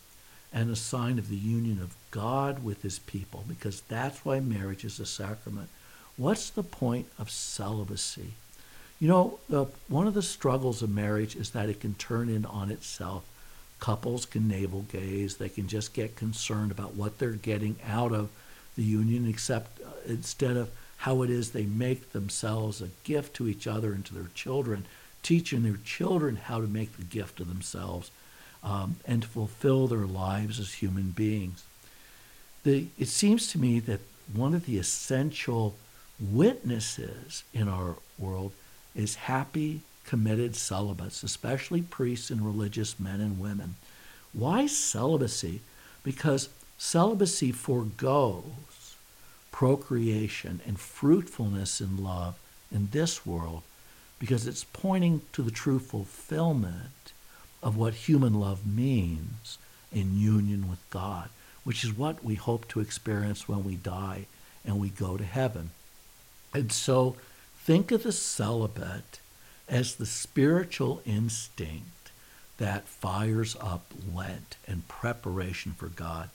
and 0.53 0.71
a 0.71 0.77
sign 0.77 1.19
of 1.19 1.29
the 1.29 1.37
union 1.37 1.81
of 1.81 1.97
God 2.11 2.63
with 2.63 2.83
his 2.83 3.01
people, 3.01 3.45
because 3.49 3.81
that's 3.83 4.25
why 4.25 4.39
marriage 4.39 4.85
is 4.85 5.01
a 5.01 5.07
sacrament, 5.07 5.69
what's 6.17 6.51
the 6.51 6.63
point 6.63 7.09
of 7.19 7.31
celibacy? 7.31 8.35
You 9.01 9.09
know, 9.09 9.39
the, 9.49 9.67
one 9.89 10.07
of 10.07 10.15
the 10.15 10.23
struggles 10.23 10.83
of 10.83 10.91
marriage 10.91 11.37
is 11.37 11.51
that 11.51 11.69
it 11.69 11.81
can 11.81 11.95
turn 11.95 12.29
in 12.29 12.47
on 12.47 12.71
itself. 12.71 13.25
Couples 13.81 14.25
can 14.25 14.49
navel 14.49 14.87
gaze, 14.91 15.37
they 15.37 15.51
can 15.51 15.67
just 15.69 15.93
get 15.93 16.17
concerned 16.17 16.71
about 16.71 16.95
what 16.95 17.19
they're 17.19 17.33
getting 17.33 17.77
out 17.87 18.13
of 18.13 18.31
the 18.77 18.85
union, 18.85 19.29
except 19.29 19.81
uh, 19.81 19.91
instead 20.07 20.57
of 20.57 20.71
how 20.99 21.23
it 21.23 21.31
is 21.31 21.51
they 21.51 21.67
make 21.67 22.13
themselves 22.13 22.81
a 22.81 22.89
gift 23.05 23.35
to 23.35 23.49
each 23.49 23.67
other 23.67 23.93
and 23.93 24.05
to 24.07 24.15
their 24.15 24.31
children, 24.35 24.87
teaching 25.23 25.63
their 25.63 25.79
children 25.85 26.37
how 26.37 26.61
to 26.61 26.67
make 26.67 26.97
the 26.97 27.05
gift 27.05 27.41
of 27.41 27.49
themselves 27.49 28.11
um, 28.63 28.97
and 29.07 29.23
to 29.23 29.29
fulfill 29.29 29.87
their 29.87 30.07
lives 30.07 30.59
as 30.59 30.75
human 30.75 31.11
beings. 31.11 31.65
The, 32.65 32.89
it 32.99 33.09
seems 33.09 33.49
to 33.53 33.59
me 33.59 33.79
that 33.81 34.01
one 34.33 34.55
of 34.55 34.67
the 34.67 34.79
essential 34.79 35.77
witnesses 36.19 37.45
in 37.53 37.69
our 37.69 37.97
world 38.19 38.53
is 38.95 39.15
happy, 39.15 39.83
committed 40.05 40.57
celibates, 40.57 41.23
especially 41.23 41.83
priests 41.83 42.31
and 42.31 42.45
religious 42.45 42.99
men 42.99 43.21
and 43.21 43.39
women. 43.39 43.77
Why 44.33 44.67
celibacy? 44.67 45.61
Because 46.03 46.49
celibacy 46.79 47.53
foregoes 47.53 48.45
procreation 49.57 50.61
and 50.67 50.79
fruitfulness 50.79 51.81
in 51.81 51.97
love 51.97 52.39
in 52.71 52.89
this 52.93 53.25
world 53.25 53.63
because 54.19 54.47
it's 54.47 54.65
pointing 54.65 55.23
to 55.33 55.41
the 55.41 55.51
true 55.51 55.79
fulfillment 55.79 57.15
of 57.63 57.75
what 57.75 57.95
human 57.95 58.35
love 58.35 58.67
means 58.67 59.57
in 59.91 60.21
union 60.21 60.69
with 60.69 60.79
God, 60.91 61.31
which 61.65 61.85
is 61.85 61.97
what 61.97 62.23
we 62.23 62.35
hope 62.35 62.69
to 62.69 62.81
experience 62.81 63.49
when 63.49 63.65
we 63.65 63.77
die 63.77 64.27
and 64.63 64.79
we 64.79 64.91
go 64.91 65.17
to 65.17 65.25
heaven. 65.25 65.71
And 66.53 66.71
so 66.71 67.17
think 67.57 67.91
of 67.91 68.03
the 68.03 68.13
celibate 68.13 69.21
as 69.71 69.95
the 69.95 70.05
spiritual 70.05 71.01
instinct 71.07 72.11
that 72.59 72.87
fires 72.87 73.57
up 73.59 73.87
Lent 74.15 74.59
and 74.69 74.87
preparation 74.87 75.73
for 75.73 75.87
God. 75.87 76.29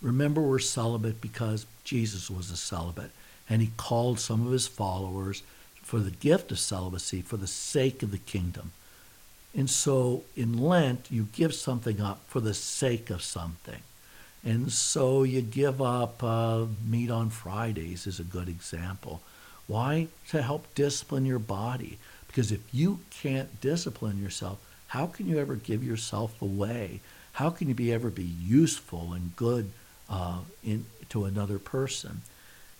Remember, 0.00 0.40
we're 0.40 0.58
celibate 0.58 1.20
because 1.20 1.66
Jesus 1.84 2.30
was 2.30 2.50
a 2.50 2.56
celibate, 2.56 3.10
and 3.48 3.60
he 3.60 3.72
called 3.76 4.20
some 4.20 4.46
of 4.46 4.52
his 4.52 4.68
followers 4.68 5.42
for 5.82 5.98
the 5.98 6.10
gift 6.10 6.52
of 6.52 6.58
celibacy 6.58 7.22
for 7.22 7.36
the 7.36 7.46
sake 7.46 8.02
of 8.02 8.10
the 8.10 8.18
kingdom. 8.18 8.72
And 9.54 9.68
so 9.68 10.24
in 10.36 10.58
Lent, 10.58 11.06
you 11.10 11.28
give 11.32 11.54
something 11.54 12.00
up 12.00 12.20
for 12.28 12.40
the 12.40 12.54
sake 12.54 13.10
of 13.10 13.22
something. 13.22 13.80
And 14.44 14.70
so 14.70 15.24
you 15.24 15.40
give 15.40 15.82
up 15.82 16.22
uh, 16.22 16.66
meat 16.86 17.10
on 17.10 17.30
Fridays, 17.30 18.06
is 18.06 18.20
a 18.20 18.24
good 18.24 18.48
example. 18.48 19.22
Why? 19.66 20.08
To 20.28 20.42
help 20.42 20.72
discipline 20.74 21.26
your 21.26 21.38
body. 21.38 21.98
Because 22.26 22.52
if 22.52 22.60
you 22.72 23.00
can't 23.10 23.60
discipline 23.60 24.22
yourself, 24.22 24.58
how 24.88 25.06
can 25.06 25.26
you 25.26 25.38
ever 25.38 25.56
give 25.56 25.82
yourself 25.82 26.40
away? 26.40 27.00
How 27.32 27.50
can 27.50 27.68
you 27.68 27.74
be 27.74 27.92
ever 27.92 28.10
be 28.10 28.22
useful 28.22 29.12
and 29.12 29.34
good 29.34 29.70
uh, 30.08 30.40
in, 30.64 30.86
to 31.08 31.24
another 31.24 31.58
person. 31.58 32.22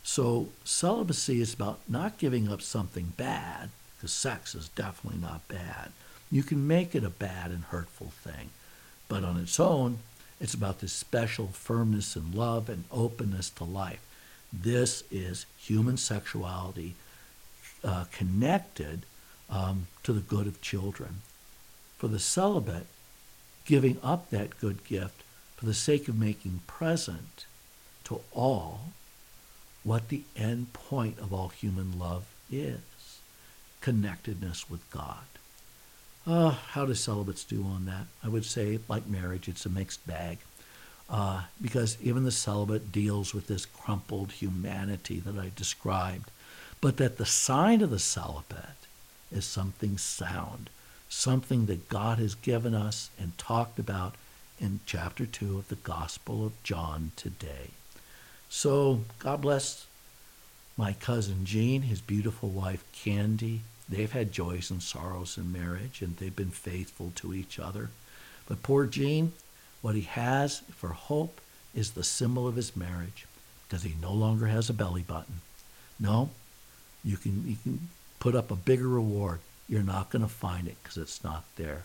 So 0.03 0.49
celibacy 0.65 1.41
is 1.41 1.55
about 1.55 1.81
not 1.89 2.19
giving 2.19 2.51
up 2.51 2.63
something 2.63 3.13
bad, 3.17 3.71
because 3.97 4.13
sex 4.13 4.55
is 4.55 4.69
definitely 4.69 5.21
not 5.21 5.47
bad, 5.49 5.93
You 6.31 6.43
can 6.43 6.67
make 6.67 6.95
it 6.95 7.05
a 7.05 7.11
bad 7.11 7.51
and 7.51 7.65
hurtful 7.65 8.09
thing, 8.23 8.51
but 9.09 9.25
on 9.25 9.39
its 9.39 9.59
own, 9.59 9.99
it's 10.41 10.55
about 10.55 10.81
this 10.81 10.93
special 10.93 11.49
firmness 11.49 12.15
and 12.17 12.35
love 12.35 12.69
and 12.69 12.85
openness 12.93 13.51
to 13.51 13.65
life. 13.65 14.01
This 14.53 15.03
is 15.11 15.47
human 15.59 15.97
sexuality 15.97 16.95
uh, 17.83 18.05
connected 18.13 19.03
um, 19.51 19.87
to 20.03 20.13
the 20.13 20.21
good 20.21 20.47
of 20.47 20.61
children. 20.61 21.23
For 21.97 22.09
the 22.09 22.19
celibate, 22.19 22.87
giving 23.65 23.99
up 24.03 24.31
that 24.31 24.61
good 24.61 24.85
gift 24.85 25.23
for 25.59 25.67
the 25.67 25.75
sake 25.75 26.07
of 26.07 26.17
making 26.17 26.61
present 26.69 27.45
to 28.05 28.21
all 28.33 28.93
what 29.83 30.09
the 30.09 30.23
end 30.37 30.73
point 30.73 31.19
of 31.19 31.35
all 31.35 31.49
human 31.49 31.99
love 31.99 32.27
is 32.51 32.79
connectedness 33.81 34.71
with 34.71 34.89
God. 34.91 35.25
Uh, 36.27 36.51
how 36.51 36.87
do 36.87 36.95
celibates 36.95 37.43
do 37.43 37.65
on 37.65 37.87
that? 37.87 38.07
I 38.23 38.29
would 38.29 38.45
say, 38.45 38.79
like 38.89 39.09
marriage, 39.09 39.49
it's 39.49 39.67
a 39.67 39.71
mixed 39.71 40.07
bag. 40.07 40.39
Uh, 41.11 41.43
because 41.61 41.97
even 42.03 42.25
the 42.25 42.31
celibate 42.31 42.93
deals 42.93 43.35
with 43.35 43.47
this 43.47 43.65
crumpled 43.67 44.33
humanity 44.33 45.19
that 45.21 45.39
I 45.39 45.51
described, 45.57 46.31
but 46.81 46.99
that 46.99 47.17
the 47.17 47.27
sign 47.27 47.81
of 47.81 47.91
the 47.91 47.99
celibate 47.99 48.87
is 49.33 49.45
something 49.45 49.97
sound, 49.97 50.69
something 51.09 51.67
that 51.67 51.89
God 51.89 52.19
has 52.19 52.35
given 52.35 52.75
us 52.75 53.11
and 53.19 53.37
talked 53.39 53.79
about 53.79 54.15
in 54.61 54.81
chapter 54.87 55.27
2 55.27 55.59
of 55.59 55.69
the 55.69 55.77
Gospel 55.77 56.45
of 56.45 56.63
John 56.63 57.13
today. 57.17 57.71
So, 58.49 59.01
God 59.19 59.43
bless 59.43 59.87
my 60.77 60.93
cousin 60.95 61.45
Gene, 61.45 61.83
his 61.83 62.01
beautiful 62.01 62.49
wife 62.49 62.85
Candy. 62.93 63.61
They've 63.89 64.11
had 64.11 64.33
joys 64.33 64.71
and 64.71 64.83
sorrows 64.83 65.37
in 65.37 65.53
marriage, 65.53 66.03
and 66.03 66.17
they've 66.17 66.35
been 66.35 66.51
faithful 66.51 67.13
to 67.17 67.35
each 67.35 67.59
other. 67.59 67.91
But 68.47 68.63
poor 68.63 68.87
Gene, 68.87 69.33
what 69.83 69.95
he 69.95 70.03
has 70.03 70.61
for 70.75 70.89
hope 70.89 71.41
is 71.75 71.93
the 71.93 72.05
symbol 72.05 72.49
of 72.49 72.57
his 72.57 72.77
marriage, 72.77 73.27
because 73.67 73.83
he 73.83 73.95
no 74.01 74.13
longer 74.13 74.47
has 74.47 74.69
a 74.69 74.75
belly 74.75 75.03
button. 75.03 75.41
No, 76.01 76.31
you 77.05 77.17
can, 77.17 77.47
you 77.47 77.57
can 77.63 77.89
put 78.21 78.35
up 78.35 78.51
a 78.51 78.57
bigger 78.57 78.89
reward. 78.89 79.41
You're 79.69 79.83
not 79.83 80.11
going 80.11 80.23
to 80.23 80.29
find 80.29 80.67
it 80.67 80.77
because 80.83 80.97
it's 80.97 81.23
not 81.23 81.45
there. 81.57 81.85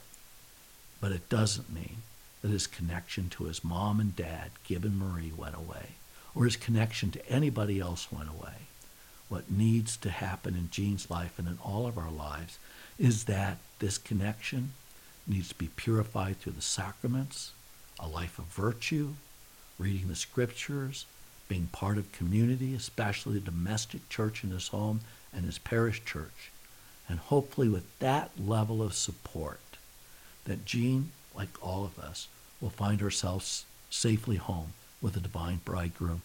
But 1.01 1.11
it 1.11 1.27
doesn't 1.29 1.73
mean 1.73 1.97
that 2.43 2.51
his 2.51 2.67
connection 2.67 3.29
to 3.29 3.45
his 3.45 3.63
mom 3.63 3.99
and 3.99 4.15
dad, 4.15 4.51
Gib 4.67 4.85
and 4.85 4.99
Marie, 4.99 5.33
went 5.35 5.55
away, 5.55 5.95
or 6.35 6.45
his 6.45 6.55
connection 6.55 7.09
to 7.11 7.27
anybody 7.27 7.79
else 7.79 8.11
went 8.11 8.29
away 8.29 8.67
what 9.33 9.49
needs 9.49 9.97
to 9.97 10.11
happen 10.11 10.53
in 10.53 10.69
Gene's 10.69 11.09
life 11.09 11.39
and 11.39 11.47
in 11.47 11.57
all 11.63 11.87
of 11.87 11.97
our 11.97 12.11
lives 12.11 12.59
is 12.99 13.23
that 13.23 13.57
this 13.79 13.97
connection 13.97 14.73
needs 15.25 15.49
to 15.49 15.55
be 15.55 15.69
purified 15.75 16.39
through 16.39 16.53
the 16.53 16.61
sacraments, 16.61 17.51
a 17.99 18.07
life 18.07 18.37
of 18.37 18.45
virtue, 18.45 19.13
reading 19.79 20.07
the 20.07 20.15
scriptures, 20.15 21.07
being 21.47 21.65
part 21.71 21.97
of 21.97 22.11
community, 22.11 22.75
especially 22.75 23.33
the 23.33 23.39
domestic 23.39 24.07
church 24.07 24.43
in 24.43 24.51
his 24.51 24.67
home 24.67 24.99
and 25.33 25.45
his 25.45 25.57
parish 25.57 26.05
church. 26.05 26.51
And 27.09 27.17
hopefully, 27.17 27.69
with 27.69 27.97
that 27.97 28.29
level 28.39 28.83
of 28.83 28.93
support, 28.93 29.59
that 30.45 30.63
Gene, 30.63 31.09
like 31.35 31.49
all 31.59 31.85
of 31.85 31.97
us, 31.97 32.27
will 32.63 32.69
find 32.69 33.01
ourselves 33.01 33.65
safely 33.89 34.37
home 34.37 34.73
with 35.01 35.13
the 35.13 35.19
divine 35.19 35.59
bridegroom. 35.65 36.21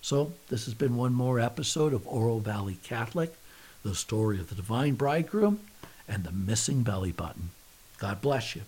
So, 0.00 0.32
this 0.48 0.64
has 0.64 0.74
been 0.74 0.96
one 0.96 1.12
more 1.12 1.38
episode 1.38 1.92
of 1.92 2.06
Oro 2.06 2.38
Valley 2.38 2.78
Catholic, 2.82 3.34
the 3.82 3.94
story 3.94 4.40
of 4.40 4.48
the 4.48 4.54
divine 4.54 4.94
bridegroom 4.94 5.60
and 6.08 6.24
the 6.24 6.32
missing 6.32 6.82
belly 6.82 7.12
button. 7.12 7.50
God 7.98 8.22
bless 8.22 8.56
you. 8.56 8.62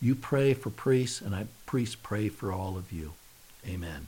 You 0.00 0.14
pray 0.14 0.54
for 0.54 0.70
priests, 0.70 1.20
and 1.20 1.34
I 1.34 1.46
priests 1.66 1.96
pray 1.96 2.28
for 2.28 2.52
all 2.52 2.76
of 2.76 2.92
you. 2.92 3.12
Amen. 3.66 4.06